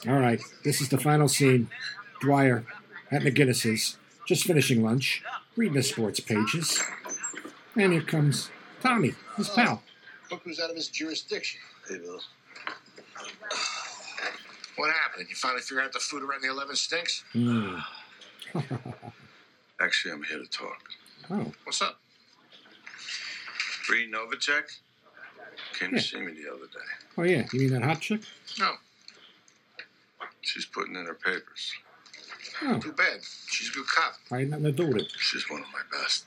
All 0.07 0.19
right, 0.19 0.41
this 0.65 0.81
is 0.81 0.89
the 0.89 0.99
final 0.99 1.29
scene. 1.29 1.69
Dwyer 2.21 2.65
at 3.11 3.23
McGinnis's, 3.23 3.97
just 4.27 4.45
finishing 4.45 4.83
lunch, 4.83 5.23
reading 5.57 5.75
the 5.75 5.83
sports 5.83 6.21
pages. 6.21 6.83
And 7.77 7.93
here 7.93 8.03
comes 8.03 8.51
Tommy, 8.83 9.15
his 9.37 9.49
pal. 9.49 9.83
Look 10.31 10.43
who's 10.45 10.61
out 10.61 10.71
of 10.71 10.77
his 10.77 10.89
jurisdiction. 10.89 11.61
Hey, 11.89 11.99
Bill. 11.99 12.21
What 14.77 14.93
happened? 14.93 15.29
You 15.31 15.37
finally 15.37 15.61
figure 15.63 15.81
out 15.85 15.93
the 15.93 16.01
food 16.01 16.25
around 16.25 16.43
the 16.43 16.49
11 16.51 16.75
stinks? 16.75 17.23
Hmm. 17.33 17.77
Actually, 19.81 20.15
I'm 20.15 20.25
here 20.25 20.41
to 20.41 20.47
talk. 20.51 20.83
oh, 21.31 21.53
What's 21.63 21.81
up? 21.81 22.01
Bree 23.87 24.11
Novacek 24.11 24.65
came 25.79 25.91
Yeah. 25.93 25.99
to 25.99 26.05
see 26.05 26.19
me 26.19 26.33
the 26.33 26.51
other 26.53 26.67
day. 26.67 26.89
oh 27.19 27.23
yeah, 27.23 27.47
you 27.53 27.61
mean 27.61 27.73
that 27.75 27.83
hot 27.85 28.01
chick? 28.01 28.23
No. 28.59 28.73
She's 30.45 30.67
putting 30.67 30.95
in 30.97 31.07
her 31.07 31.15
papers. 31.15 31.73
Oh, 32.63 32.79
Too 32.79 32.93
bad. 32.93 33.21
She's 33.49 33.71
a 33.71 33.73
good 33.73 33.87
cop. 33.87 34.15
I 34.31 34.41
ain't 34.41 34.51
nothing 34.51 34.65
to 34.67 34.73
do 34.73 34.87
with 34.87 34.99
it. 34.99 35.13
She's 35.19 35.49
one 35.51 35.61
of 35.63 35.67
my 35.73 35.99
best. 35.99 36.27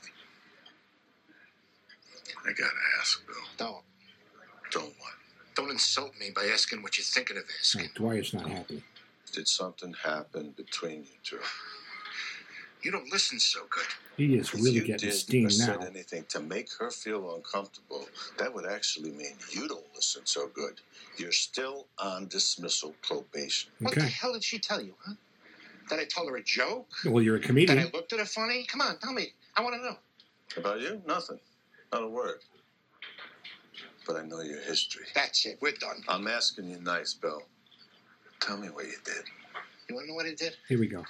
I 2.44 2.52
gotta 2.52 2.70
ask, 3.00 3.26
Bill. 3.26 3.36
Don't. 3.56 3.82
Don't 4.70 4.94
what? 4.98 5.12
Don't 5.56 5.70
insult 5.70 6.12
me 6.20 6.30
by 6.34 6.46
asking 6.52 6.82
what 6.82 6.98
you're 6.98 7.04
thinking 7.04 7.36
of 7.36 7.44
asking. 7.58 7.82
Right, 7.82 7.94
Dwyer's 7.94 8.34
not 8.34 8.48
happy. 8.48 8.82
Did 9.32 9.48
something 9.48 9.94
happen 10.04 10.54
between 10.56 11.00
you 11.00 11.18
two? 11.22 11.40
You 12.82 12.90
don't 12.92 13.10
listen 13.12 13.40
so 13.40 13.60
good. 13.70 13.86
He 14.16 14.36
is 14.36 14.48
If 14.48 14.54
really 14.54 14.70
you 14.72 14.82
getting 14.82 15.10
did 15.10 15.16
steam 15.16 15.46
or 15.46 15.50
said 15.50 15.82
anything 15.84 16.24
to 16.28 16.40
make 16.40 16.68
her 16.78 16.90
feel 16.90 17.34
uncomfortable, 17.34 18.08
that 18.38 18.52
would 18.52 18.66
actually 18.66 19.10
mean 19.10 19.34
you 19.50 19.68
don't 19.68 19.86
listen 19.94 20.22
so 20.24 20.48
good. 20.48 20.80
You're 21.16 21.32
still 21.32 21.86
on 21.98 22.28
dismissal 22.28 22.94
probation. 23.02 23.70
What 23.80 23.94
the 23.94 24.02
hell 24.06 24.32
did 24.32 24.44
she 24.44 24.58
tell 24.58 24.80
you, 24.80 24.94
huh? 25.04 25.14
That 25.90 25.98
I 25.98 26.04
told 26.04 26.28
her 26.28 26.36
a 26.36 26.42
joke? 26.42 26.88
Well, 27.04 27.22
you're 27.22 27.36
a 27.36 27.40
comedian. 27.40 27.78
That 27.78 27.88
I 27.88 27.90
looked 27.90 28.12
at 28.12 28.18
her 28.18 28.26
funny? 28.26 28.64
Come 28.64 28.80
on, 28.80 28.98
tell 28.98 29.12
me. 29.12 29.32
I 29.56 29.62
want 29.62 29.74
to 29.76 29.82
know. 29.82 29.96
About 30.56 30.80
you? 30.80 31.00
Nothing. 31.06 31.40
Not 31.92 32.02
a 32.02 32.08
word. 32.08 32.40
But 34.06 34.16
I 34.16 34.22
know 34.22 34.40
your 34.40 34.60
history. 34.60 35.06
That's 35.14 35.46
it. 35.46 35.58
We're 35.60 35.72
done. 35.72 36.02
I'm 36.08 36.28
asking 36.28 36.70
you 36.70 36.80
nice, 36.80 37.14
Bill. 37.14 37.42
Tell 38.40 38.56
me 38.56 38.68
what 38.68 38.84
you 38.84 38.96
did. 39.04 39.24
You 39.88 39.94
want 39.94 40.06
to 40.06 40.10
know 40.10 40.16
what 40.16 40.26
I 40.26 40.34
did? 40.34 40.56
Here 40.68 40.78
we 40.78 40.86
go. 40.86 41.04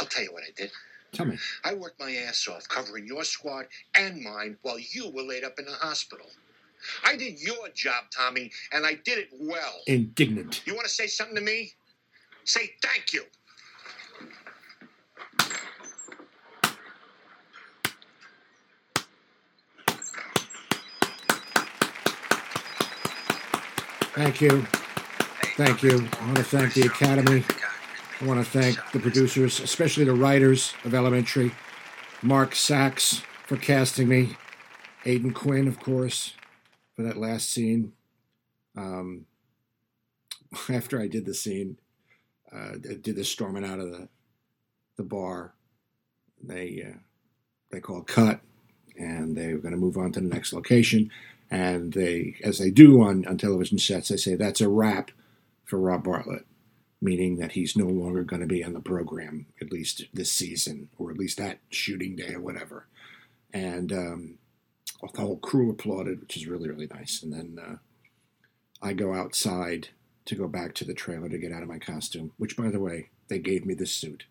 I'll 0.00 0.06
tell 0.06 0.22
you 0.22 0.32
what 0.32 0.42
I 0.42 0.50
did. 0.56 0.70
Tell 1.12 1.26
me. 1.26 1.38
I 1.64 1.74
worked 1.74 2.00
my 2.00 2.12
ass 2.12 2.48
off 2.48 2.68
covering 2.68 3.06
your 3.06 3.24
squad 3.24 3.66
and 3.94 4.20
mine 4.20 4.56
while 4.62 4.78
you 4.78 5.10
were 5.10 5.22
laid 5.22 5.44
up 5.44 5.58
in 5.58 5.64
the 5.64 5.72
hospital. 5.72 6.26
I 7.04 7.16
did 7.16 7.40
your 7.40 7.68
job, 7.74 8.04
Tommy, 8.14 8.50
and 8.72 8.84
I 8.84 8.94
did 8.94 9.18
it 9.18 9.28
well. 9.38 9.80
Indignant. 9.86 10.62
You 10.66 10.74
want 10.74 10.86
to 10.86 10.92
say 10.92 11.06
something 11.06 11.36
to 11.36 11.42
me? 11.42 11.72
Say 12.44 12.72
thank 12.82 13.12
you. 13.12 13.24
Thank 24.14 24.40
you. 24.40 24.64
Thank 25.56 25.82
you. 25.82 26.08
I 26.20 26.26
want 26.26 26.36
to 26.36 26.44
thank 26.44 26.74
the 26.74 26.82
Academy. 26.82 27.44
I 28.24 28.26
want 28.26 28.42
to 28.42 28.50
thank 28.50 28.78
the 28.92 29.00
producers, 29.00 29.60
especially 29.60 30.04
the 30.04 30.14
writers 30.14 30.72
of 30.86 30.94
Elementary, 30.94 31.52
Mark 32.22 32.52
Saks 32.54 33.20
for 33.44 33.58
casting 33.58 34.08
me, 34.08 34.36
Aidan 35.04 35.34
Quinn, 35.34 35.68
of 35.68 35.78
course, 35.78 36.32
for 36.96 37.02
that 37.02 37.18
last 37.18 37.50
scene. 37.50 37.92
Um, 38.78 39.26
after 40.70 40.98
I 40.98 41.06
did 41.06 41.26
the 41.26 41.34
scene, 41.34 41.76
uh, 42.50 42.76
did 42.80 43.14
the 43.14 43.24
storming 43.24 43.62
out 43.62 43.78
of 43.78 43.90
the 43.90 44.08
the 44.96 45.02
bar. 45.02 45.52
They 46.42 46.82
uh, 46.82 46.98
they 47.70 47.80
called 47.80 48.06
cut, 48.06 48.40
and 48.98 49.36
they 49.36 49.52
were 49.52 49.60
going 49.60 49.74
to 49.74 49.78
move 49.78 49.98
on 49.98 50.12
to 50.12 50.20
the 50.20 50.34
next 50.34 50.54
location. 50.54 51.10
And 51.50 51.92
they, 51.92 52.36
as 52.42 52.56
they 52.56 52.70
do 52.70 53.02
on, 53.02 53.26
on 53.26 53.36
television 53.36 53.76
sets, 53.76 54.08
they 54.08 54.16
say 54.16 54.34
that's 54.34 54.62
a 54.62 54.68
wrap 54.70 55.10
for 55.66 55.78
Rob 55.78 56.04
Bartlett, 56.04 56.46
meaning 57.04 57.36
that 57.36 57.52
he's 57.52 57.76
no 57.76 57.84
longer 57.84 58.24
going 58.24 58.40
to 58.40 58.46
be 58.48 58.64
on 58.64 58.72
the 58.72 58.80
program, 58.80 59.44
at 59.60 59.70
least 59.70 60.06
this 60.14 60.32
season, 60.32 60.88
or 60.98 61.10
at 61.10 61.18
least 61.18 61.36
that 61.36 61.58
shooting 61.68 62.16
day 62.16 62.32
or 62.32 62.40
whatever. 62.40 62.86
And 63.52 63.92
um, 63.92 64.38
the 65.12 65.20
whole 65.20 65.36
crew 65.36 65.70
applauded, 65.70 66.22
which 66.22 66.38
is 66.38 66.46
really, 66.46 66.70
really 66.70 66.86
nice. 66.86 67.22
And 67.22 67.30
then 67.30 67.58
uh, 67.62 67.76
I 68.80 68.94
go 68.94 69.12
outside 69.12 69.88
to 70.24 70.34
go 70.34 70.48
back 70.48 70.74
to 70.76 70.84
the 70.86 70.94
trailer 70.94 71.28
to 71.28 71.36
get 71.36 71.52
out 71.52 71.62
of 71.62 71.68
my 71.68 71.78
costume, 71.78 72.32
which, 72.38 72.56
by 72.56 72.70
the 72.70 72.80
way, 72.80 73.10
they 73.28 73.38
gave 73.38 73.66
me 73.66 73.74
this 73.74 73.92
suit. 73.92 74.24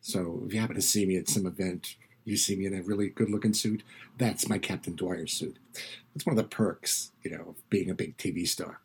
So 0.00 0.42
if 0.46 0.54
you 0.54 0.60
happen 0.60 0.76
to 0.76 0.82
see 0.82 1.04
me 1.04 1.18
at 1.18 1.28
some 1.28 1.46
event, 1.46 1.96
you 2.24 2.38
see 2.38 2.56
me 2.56 2.64
in 2.64 2.74
a 2.74 2.82
really 2.82 3.10
good 3.10 3.28
looking 3.28 3.52
suit, 3.52 3.82
that's 4.16 4.48
my 4.48 4.56
Captain 4.56 4.96
Dwyer 4.96 5.26
suit. 5.26 5.58
That's 6.14 6.24
one 6.24 6.38
of 6.38 6.42
the 6.42 6.48
perks, 6.48 7.12
you 7.22 7.32
know, 7.32 7.50
of 7.50 7.68
being 7.68 7.90
a 7.90 7.94
big 7.94 8.16
TV 8.16 8.48
star. 8.48 8.80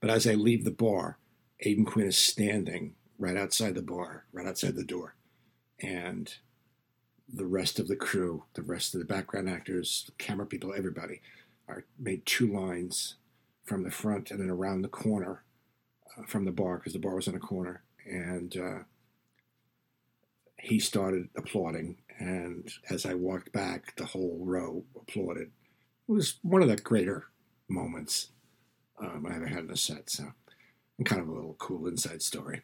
But 0.00 0.08
as 0.08 0.26
I 0.26 0.32
leave 0.32 0.64
the 0.64 0.70
bar, 0.70 1.18
Aidan 1.60 1.84
Quinn 1.84 2.06
is 2.06 2.16
standing 2.16 2.94
right 3.18 3.36
outside 3.36 3.74
the 3.74 3.82
bar, 3.82 4.24
right 4.32 4.46
outside 4.46 4.76
the 4.76 4.84
door. 4.84 5.14
And 5.80 6.32
the 7.32 7.46
rest 7.46 7.78
of 7.78 7.88
the 7.88 7.96
crew, 7.96 8.44
the 8.54 8.62
rest 8.62 8.94
of 8.94 9.00
the 9.00 9.06
background 9.06 9.48
actors, 9.48 10.10
camera 10.18 10.46
people, 10.46 10.74
everybody, 10.76 11.20
are 11.68 11.84
made 11.98 12.24
two 12.24 12.52
lines 12.52 13.16
from 13.64 13.82
the 13.82 13.90
front 13.90 14.30
and 14.30 14.40
then 14.40 14.50
around 14.50 14.82
the 14.82 14.88
corner 14.88 15.42
uh, 16.16 16.22
from 16.26 16.44
the 16.44 16.52
bar 16.52 16.78
because 16.78 16.92
the 16.92 16.98
bar 16.98 17.16
was 17.16 17.26
in 17.26 17.34
a 17.34 17.40
corner. 17.40 17.82
And 18.04 18.56
uh, 18.56 18.78
he 20.58 20.78
started 20.78 21.28
applauding. 21.36 21.96
And 22.18 22.70
as 22.90 23.04
I 23.04 23.14
walked 23.14 23.52
back, 23.52 23.96
the 23.96 24.04
whole 24.04 24.38
row 24.40 24.84
applauded. 24.94 25.50
It 26.08 26.12
was 26.12 26.38
one 26.42 26.62
of 26.62 26.68
the 26.68 26.76
greater 26.76 27.26
moments 27.68 28.28
um, 29.00 29.26
I 29.28 29.34
ever 29.34 29.46
had 29.46 29.64
in 29.64 29.70
a 29.70 29.76
set. 29.76 30.08
So, 30.08 30.32
and 30.98 31.06
kind 31.06 31.20
of 31.20 31.28
a 31.28 31.32
little 31.32 31.56
cool 31.58 31.86
inside 31.86 32.22
story. 32.22 32.62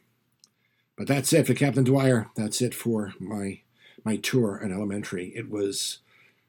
But 0.97 1.07
that's 1.07 1.33
it 1.33 1.47
for 1.47 1.55
Captain 1.55 1.85
Dwyer. 1.85 2.29
That's 2.37 2.61
it 2.61 2.75
for 2.75 3.15
my 3.19 3.61
my 4.05 4.17
tour 4.17 4.57
in 4.63 4.73
elementary. 4.73 5.33
It 5.35 5.51
was 5.51 5.99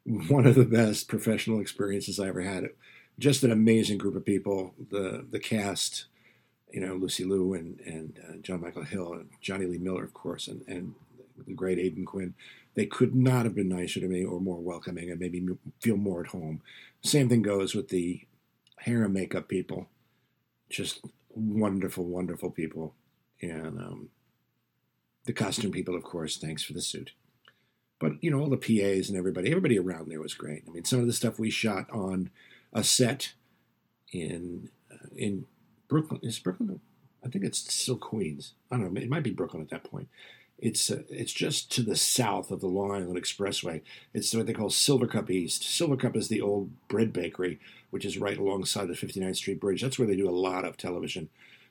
one 0.06 0.46
of 0.46 0.56
the 0.56 0.66
best 0.66 1.08
professional 1.08 1.60
experiences 1.60 2.20
I 2.20 2.28
ever 2.28 2.42
had. 2.42 2.70
Just 3.20 3.44
an 3.44 3.52
amazing 3.52 3.98
group 4.00 4.16
of 4.16 4.26
people. 4.26 4.74
The 4.90 5.26
the 5.30 5.40
cast, 5.40 6.06
you 6.72 6.82
know, 6.82 6.96
Lucy 6.96 7.24
Liu 7.24 7.54
and 7.54 7.80
and 7.82 8.20
uh, 8.28 8.38
Jon 8.42 8.62
Michael 8.62 8.84
Hill 8.84 9.14
and 9.14 9.30
Jonny 9.42 9.66
Lee 9.66 9.78
Miller, 9.78 10.04
of 10.04 10.14
course, 10.14 10.48
and 10.48 10.64
and 10.68 10.96
the 11.48 11.54
great 11.54 11.80
Aidan 11.80 12.06
Quinn. 12.06 12.34
They 12.76 12.86
could 12.86 13.16
not 13.16 13.46
have 13.46 13.56
been 13.56 13.70
nicer 13.70 14.00
to 14.00 14.08
me 14.08 14.26
or 14.26 14.40
more 14.40 14.60
welcoming 14.60 15.12
and 15.12 15.20
made 15.20 15.34
me 15.34 15.56
feel 15.80 15.98
more 15.98 16.22
at 16.22 16.28
home. 16.28 16.62
Same 17.02 17.30
thing 17.30 17.44
goes 17.44 17.76
with 17.76 17.90
the 17.90 18.22
hair 18.78 19.04
and 19.04 19.14
makeup 19.14 19.48
people. 19.48 19.88
Just 20.70 21.06
wonderful, 21.36 22.06
wonderful 22.06 22.52
people. 22.52 22.96
And 23.42 23.80
um, 23.80 24.10
the 25.26 25.34
costume 25.34 25.72
people, 25.72 25.96
of 25.96 26.04
course, 26.04 26.38
thanks 26.38 26.64
for 26.64 26.74
the 26.74 26.82
suit. 26.82 27.12
But, 28.00 28.14
you 28.22 28.32
know, 28.32 28.40
all 28.40 28.50
the 28.50 28.58
PAs 28.58 29.10
and 29.10 29.18
everybody, 29.18 29.50
everybody 29.50 29.80
around 29.80 30.10
there 30.10 30.22
was 30.22 30.34
great. 30.34 30.64
I 30.68 30.72
mean, 30.72 30.84
some 30.84 31.00
of 31.00 31.08
the 31.08 31.14
stuff 31.14 31.40
we 31.40 31.50
shot 31.50 31.90
on 31.90 32.30
a 32.74 32.84
set 32.84 33.34
in 34.12 34.70
uh, 34.92 35.08
in 35.16 35.46
Brooklyn, 35.88 36.20
is 36.24 36.40
Brooklyn? 36.40 36.80
I 37.26 37.30
think 37.30 37.46
it's 37.46 37.74
still 37.74 37.98
Queens. 37.98 38.54
I 38.72 38.78
don't 38.78 38.94
know. 38.94 39.02
It 39.02 39.10
might 39.10 39.24
be 39.24 39.32
Brooklyn 39.32 39.62
at 39.62 39.70
that 39.70 39.84
point. 39.84 40.10
It's 40.60 40.90
uh, 40.90 41.04
it's 41.10 41.34
just 41.34 41.72
to 41.74 41.82
the 41.82 41.96
south 41.96 42.52
of 42.52 42.62
the 42.62 42.68
Long 42.68 42.92
Island 42.92 43.18
Expressway. 43.18 43.82
It's 44.14 44.34
what 44.34 44.46
they 44.46 44.54
call 44.54 44.70
Silvercup 44.70 45.30
East. 45.30 45.64
Silvercup 45.64 46.16
is 46.16 46.28
the 46.28 46.42
old 46.42 46.72
bread 46.88 47.12
bakery, 47.12 47.60
which 47.90 48.06
is 48.06 48.18
right 48.18 48.38
alongside 48.38 48.88
the 48.88 48.94
59th 48.94 49.38
Street 49.38 49.60
Bridge. 49.60 49.82
That's 49.82 50.00
where 50.00 50.08
they 50.08 50.16
do 50.16 50.30
a 50.30 50.32
lot 50.32 50.66
of 50.66 50.78
television 50.78 51.30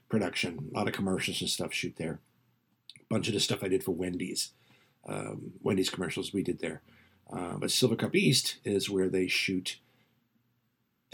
production, 0.08 0.70
a 0.72 0.76
lot 0.76 0.88
of 0.88 0.94
commercials 0.94 1.40
and 1.40 1.48
stuff 1.48 1.72
shoot 1.72 1.94
there. 1.96 2.20
A 3.00 3.04
bunch 3.08 3.28
of 3.28 3.34
the 3.34 3.40
stuff 3.40 3.64
I 3.64 3.68
did 3.68 3.82
for 3.82 3.92
Wendy's, 3.92 4.50
um, 5.08 5.52
Wendy's 5.62 5.90
commercials 5.90 6.32
we 6.32 6.42
did 6.42 6.58
there. 6.58 6.82
Uh, 7.32 7.56
but 7.56 7.70
Silvercup 7.70 8.14
East 8.14 8.58
is 8.62 8.90
where 8.90 9.08
they 9.08 9.26
shoot 9.26 9.78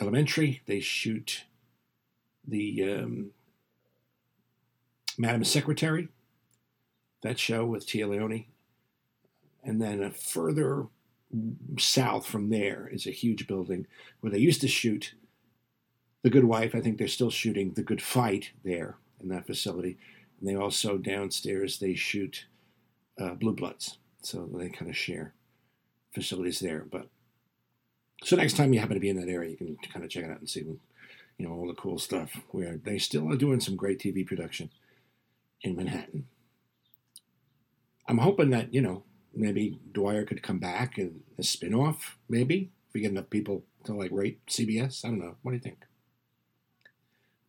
elementary. 0.00 0.62
They 0.66 0.80
shoot 0.80 1.44
the 2.46 2.82
um, 2.92 3.30
Madam 5.16 5.44
Secretary, 5.44 6.08
that 7.22 7.38
show 7.38 7.64
with 7.64 7.86
Téa 7.86 8.08
Leoni. 8.08 8.48
And 9.64 9.80
then 9.80 10.02
a 10.02 10.10
further 10.10 10.86
south 11.78 12.26
from 12.26 12.48
there 12.48 12.88
is 12.90 13.06
a 13.06 13.10
huge 13.10 13.46
building 13.46 13.86
where 14.20 14.30
they 14.30 14.38
used 14.38 14.60
to 14.62 14.68
shoot 14.68 15.14
The 16.22 16.30
Good 16.30 16.44
Wife. 16.44 16.74
I 16.74 16.80
think 16.80 16.98
they're 16.98 17.08
still 17.08 17.30
shooting 17.30 17.72
The 17.72 17.82
Good 17.82 18.02
Fight 18.02 18.52
there 18.64 18.96
in 19.20 19.28
that 19.28 19.46
facility. 19.46 19.98
And 20.40 20.48
they 20.48 20.54
also 20.54 20.96
downstairs 20.96 21.78
they 21.78 21.94
shoot 21.94 22.46
uh, 23.20 23.34
Blue 23.34 23.54
Bloods, 23.54 23.98
so 24.22 24.48
they 24.54 24.68
kind 24.68 24.90
of 24.90 24.96
share 24.96 25.34
facilities 26.14 26.60
there. 26.60 26.86
But 26.90 27.08
so 28.22 28.36
next 28.36 28.56
time 28.56 28.72
you 28.72 28.80
happen 28.80 28.94
to 28.94 29.00
be 29.00 29.10
in 29.10 29.20
that 29.20 29.28
area, 29.28 29.50
you 29.50 29.56
can 29.56 29.76
kind 29.92 30.04
of 30.04 30.10
check 30.10 30.24
it 30.24 30.30
out 30.30 30.38
and 30.38 30.48
see, 30.48 30.60
you 30.60 30.78
know, 31.38 31.50
all 31.52 31.66
the 31.66 31.74
cool 31.74 31.98
stuff. 31.98 32.40
Where 32.50 32.76
they 32.76 32.98
still 32.98 33.30
are 33.30 33.36
doing 33.36 33.60
some 33.60 33.76
great 33.76 33.98
TV 33.98 34.26
production 34.26 34.70
in 35.62 35.76
Manhattan. 35.76 36.26
I'm 38.08 38.18
hoping 38.18 38.50
that 38.50 38.72
you 38.72 38.80
know 38.80 39.04
maybe 39.34 39.78
Dwyer 39.92 40.24
could 40.24 40.42
come 40.42 40.58
back 40.58 40.98
and 40.98 41.20
a 41.38 41.42
spin-off, 41.42 42.18
maybe 42.28 42.70
if 42.88 42.94
we 42.94 43.02
get 43.02 43.12
enough 43.12 43.30
people 43.30 43.64
to 43.84 43.94
like 43.94 44.10
rate 44.10 44.44
CBS. 44.46 45.04
I 45.04 45.08
don't 45.08 45.20
know. 45.20 45.36
What 45.42 45.52
do 45.52 45.56
you 45.56 45.62
think? 45.62 45.84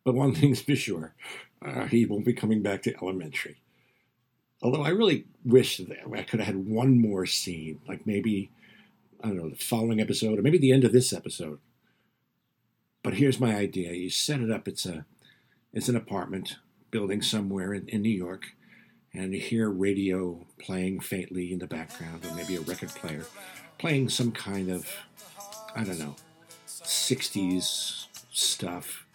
But 0.04 0.14
one 0.14 0.34
thing's 0.34 0.62
for 0.62 0.76
sure, 0.76 1.14
uh, 1.64 1.86
he 1.86 2.04
won't 2.04 2.26
be 2.26 2.34
coming 2.34 2.62
back 2.62 2.82
to 2.82 2.94
Elementary. 3.02 3.62
Although 4.62 4.82
I 4.82 4.90
really 4.90 5.24
wish 5.42 5.78
that 5.78 5.88
I 6.14 6.22
could 6.22 6.40
have 6.40 6.46
had 6.46 6.66
one 6.66 7.00
more 7.00 7.24
scene, 7.24 7.80
like 7.88 8.06
maybe 8.06 8.50
I 9.22 9.28
don't 9.28 9.36
know 9.38 9.48
the 9.48 9.56
following 9.56 10.00
episode 10.00 10.38
or 10.38 10.42
maybe 10.42 10.58
the 10.58 10.72
end 10.72 10.84
of 10.84 10.92
this 10.92 11.12
episode. 11.12 11.58
But 13.02 13.14
here's 13.14 13.40
my 13.40 13.56
idea: 13.56 13.92
you 13.92 14.10
set 14.10 14.40
it 14.40 14.50
up. 14.50 14.68
It's 14.68 14.84
a 14.84 15.06
it's 15.72 15.88
an 15.88 15.96
apartment 15.96 16.56
building 16.90 17.22
somewhere 17.22 17.72
in, 17.72 17.88
in 17.88 18.02
New 18.02 18.10
York 18.10 18.54
and 19.12 19.34
you 19.34 19.40
hear 19.40 19.70
radio 19.70 20.46
playing 20.58 21.00
faintly 21.00 21.52
in 21.52 21.58
the 21.58 21.66
background, 21.66 22.24
or 22.24 22.34
maybe 22.34 22.56
a 22.56 22.60
record 22.60 22.90
player 22.90 23.24
playing 23.78 24.08
some 24.08 24.30
kind 24.30 24.70
of, 24.70 24.86
I 25.74 25.84
don't 25.84 25.98
know, 25.98 26.14
60s 26.66 28.06
stuff. 28.30 29.06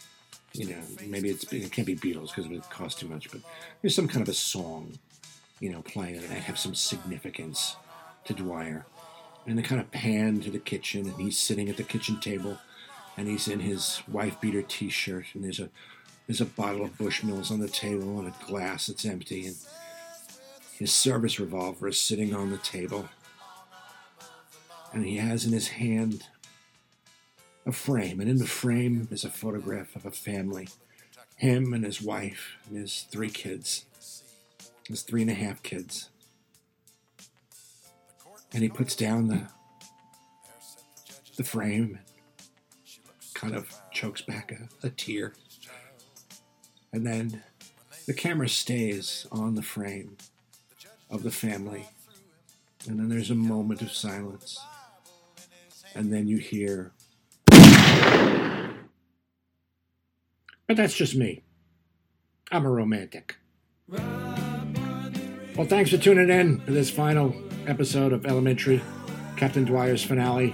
You 0.54 0.70
know, 0.70 0.82
maybe 1.06 1.30
it's, 1.30 1.52
it 1.52 1.72
can't 1.72 1.86
be 1.86 1.96
Beatles 1.96 2.28
because 2.28 2.46
it 2.46 2.52
would 2.52 2.70
cost 2.70 3.00
too 3.00 3.08
much, 3.08 3.30
but 3.30 3.42
there's 3.82 3.96
some 3.96 4.08
kind 4.08 4.22
of 4.22 4.30
a 4.30 4.34
song, 4.34 4.98
you 5.60 5.72
know, 5.72 5.82
playing 5.82 6.16
that 6.22 6.30
have 6.30 6.58
some 6.58 6.74
significance 6.74 7.76
to 8.26 8.34
Dwyer. 8.34 8.86
And 9.46 9.58
they 9.58 9.62
kind 9.62 9.80
of 9.80 9.92
pan 9.92 10.42
to 10.42 10.50
the 10.50 10.60
kitchen, 10.60 11.08
and 11.08 11.22
he's 11.22 11.38
sitting 11.38 11.70
at 11.70 11.78
the 11.78 11.84
kitchen 11.84 12.20
table, 12.20 12.58
and 13.16 13.28
he's 13.28 13.48
in 13.48 13.60
his 13.60 14.02
wife 14.08 14.42
beater 14.42 14.64
T-shirt, 14.64 15.26
and 15.34 15.44
there's 15.44 15.60
a 15.60 15.70
there's 16.28 16.42
a 16.42 16.46
bottle 16.46 16.84
of 16.84 16.98
Bushmills 16.98 17.52
on 17.52 17.60
the 17.60 17.70
table 17.70 18.18
and 18.18 18.28
a 18.28 18.46
glass 18.48 18.88
that's 18.88 19.06
empty, 19.06 19.46
and 19.46 19.56
his 20.78 20.92
service 20.92 21.40
revolver 21.40 21.88
is 21.88 22.00
sitting 22.00 22.36
on 22.36 22.52
the 22.52 22.58
table. 22.58 23.08
And 24.94 25.06
he 25.06 25.18
has 25.18 25.46
in 25.46 25.54
his 25.54 25.70
hand 25.70 26.28
a 27.66 27.72
frame, 27.72 28.20
and 28.20 28.30
in 28.30 28.38
the 28.38 28.48
frame 28.48 29.08
is 29.10 29.24
a 29.24 29.30
photograph 29.30 29.96
of 29.96 30.06
a 30.06 30.12
family 30.12 30.68
him 31.38 31.74
and 31.74 31.84
his 31.84 32.02
wife 32.02 32.58
and 32.68 32.78
his 32.78 33.06
three 33.12 33.30
kids, 33.30 33.86
his 34.88 35.02
three 35.02 35.22
and 35.22 35.32
a 35.32 35.34
half 35.34 35.62
kids. 35.64 36.10
And 38.54 38.64
he 38.64 38.70
puts 38.70 38.96
down 38.96 39.28
the, 39.28 39.48
the 41.36 41.44
frame, 41.44 42.00
and 42.00 43.34
kind 43.34 43.54
of 43.54 43.74
chokes 43.92 44.22
back 44.22 44.54
a, 44.54 44.88
a 44.88 44.90
tear. 44.90 45.34
And 46.94 47.06
then 47.06 47.44
the 48.06 48.14
camera 48.14 48.48
stays 48.48 49.28
on 49.30 49.56
the 49.56 49.62
frame 49.62 50.16
of 51.16 51.24
the 51.24 51.32
family. 51.32 51.88
And 52.88 53.00
then 53.00 53.10
there's 53.10 53.32
a 53.32 53.36
moment 53.36 53.82
of 53.82 53.92
silence. 53.92 54.60
And 55.96 56.14
then 56.14 56.28
you 56.28 56.38
hear. 56.38 56.92
But 60.68 60.78
that's 60.78 60.94
just 60.96 61.16
me. 61.16 61.42
I'm 62.52 62.66
a 62.66 62.70
romantic. 62.70 63.38
Well, 63.90 65.66
thanks 65.66 65.90
for 65.90 65.98
tuning 65.98 66.30
in 66.30 66.60
to 66.66 66.72
this 66.72 66.90
final 66.90 67.34
episode 67.66 68.14
of 68.14 68.26
Elementary, 68.26 68.82
Captain 69.38 69.66
Dwyer's 69.66 70.04
finale. 70.04 70.54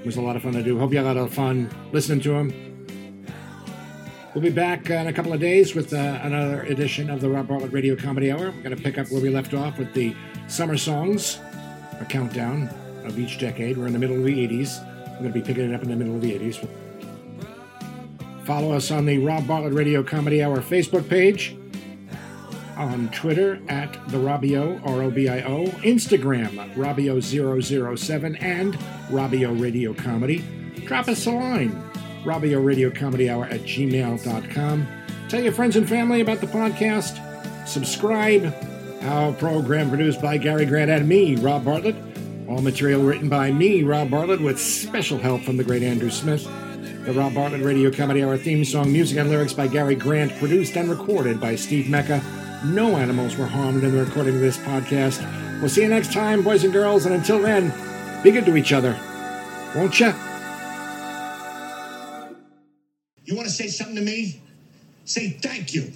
It 0.00 0.04
was 0.04 0.16
a 0.16 0.20
lot 0.20 0.36
of 0.36 0.42
fun 0.42 0.52
to 0.54 0.62
do. 0.62 0.78
Hope 0.78 0.92
you 0.92 0.98
had 0.98 1.06
a 1.06 1.08
lot 1.14 1.16
of 1.16 1.32
fun 1.32 1.70
listening 1.92 2.20
to 2.22 2.34
him. 2.34 2.65
We'll 4.36 4.42
be 4.42 4.50
back 4.50 4.90
in 4.90 5.06
a 5.06 5.14
couple 5.14 5.32
of 5.32 5.40
days 5.40 5.74
with 5.74 5.94
uh, 5.94 6.20
another 6.22 6.60
edition 6.64 7.08
of 7.08 7.22
the 7.22 7.30
Rob 7.30 7.48
Bartlett 7.48 7.72
Radio 7.72 7.96
Comedy 7.96 8.30
Hour. 8.30 8.50
We're 8.50 8.62
going 8.62 8.76
to 8.76 8.82
pick 8.82 8.98
up 8.98 9.10
where 9.10 9.22
we 9.22 9.30
left 9.30 9.54
off 9.54 9.78
with 9.78 9.94
the 9.94 10.14
summer 10.46 10.76
songs, 10.76 11.38
a 12.00 12.04
countdown 12.04 12.68
of 13.06 13.18
each 13.18 13.38
decade. 13.38 13.78
We're 13.78 13.86
in 13.86 13.94
the 13.94 13.98
middle 13.98 14.18
of 14.18 14.24
the 14.24 14.46
80s. 14.46 14.86
We're 15.12 15.20
going 15.20 15.32
to 15.32 15.40
be 15.40 15.40
picking 15.40 15.70
it 15.70 15.74
up 15.74 15.82
in 15.82 15.88
the 15.88 15.96
middle 15.96 16.14
of 16.16 16.20
the 16.20 16.38
80s. 16.38 16.68
Follow 18.44 18.72
us 18.72 18.90
on 18.90 19.06
the 19.06 19.16
Rob 19.16 19.46
Bartlett 19.46 19.72
Radio 19.72 20.02
Comedy 20.02 20.42
Hour 20.42 20.58
Facebook 20.58 21.08
page, 21.08 21.56
on 22.76 23.08
Twitter 23.12 23.58
at 23.70 23.90
the 24.08 24.18
Robio, 24.18 24.86
R 24.86 25.00
O 25.00 25.10
B 25.10 25.30
I 25.30 25.44
O, 25.44 25.68
Instagram, 25.80 26.74
Robio007, 26.74 28.42
and 28.42 28.74
Robio 29.08 29.58
Radio 29.58 29.94
Comedy. 29.94 30.44
Drop 30.84 31.08
us 31.08 31.24
a 31.24 31.30
line, 31.30 31.70
Robio 32.26 32.62
Radio 32.62 32.90
Comedy 32.90 33.30
Hour 33.30 33.44
at 33.46 33.60
gmail.com. 33.60 34.88
Tell 35.28 35.42
your 35.42 35.52
friends 35.52 35.76
and 35.76 35.88
family 35.88 36.20
about 36.20 36.40
the 36.40 36.48
podcast. 36.48 37.22
Subscribe. 37.66 38.52
Our 39.02 39.32
program 39.32 39.88
produced 39.88 40.20
by 40.20 40.36
Gary 40.36 40.66
Grant 40.66 40.90
and 40.90 41.08
me, 41.08 41.36
Rob 41.36 41.64
Bartlett. 41.64 41.94
All 42.48 42.60
material 42.60 43.02
written 43.02 43.28
by 43.28 43.52
me, 43.52 43.84
Rob 43.84 44.10
Bartlett, 44.10 44.40
with 44.40 44.60
special 44.60 45.18
help 45.18 45.42
from 45.42 45.56
the 45.56 45.64
great 45.64 45.84
Andrew 45.84 46.10
Smith. 46.10 46.44
The 47.04 47.12
Rob 47.12 47.34
Bartlett 47.34 47.62
Radio 47.62 47.92
Comedy 47.92 48.24
Hour 48.24 48.36
theme 48.36 48.64
song, 48.64 48.92
music 48.92 49.18
and 49.18 49.30
lyrics 49.30 49.52
by 49.52 49.68
Gary 49.68 49.94
Grant, 49.94 50.32
produced 50.38 50.76
and 50.76 50.90
recorded 50.90 51.40
by 51.40 51.54
Steve 51.54 51.88
Mecca. 51.88 52.20
No 52.64 52.96
animals 52.96 53.36
were 53.36 53.46
harmed 53.46 53.84
in 53.84 53.92
the 53.92 54.04
recording 54.04 54.34
of 54.34 54.40
this 54.40 54.58
podcast. 54.58 55.20
We'll 55.60 55.68
see 55.68 55.82
you 55.82 55.88
next 55.88 56.12
time, 56.12 56.42
boys 56.42 56.64
and 56.64 56.72
girls, 56.72 57.06
and 57.06 57.14
until 57.14 57.40
then, 57.40 57.72
be 58.24 58.32
good 58.32 58.46
to 58.46 58.56
each 58.56 58.72
other. 58.72 58.98
Won't 59.76 60.00
ya? 60.00 60.12
You 63.26 63.34
want 63.34 63.46
to 63.48 63.54
say 63.54 63.68
something 63.68 63.96
to 63.96 64.02
me? 64.02 64.38
Say 65.04 65.28
thank 65.42 65.74
you. 65.74 65.90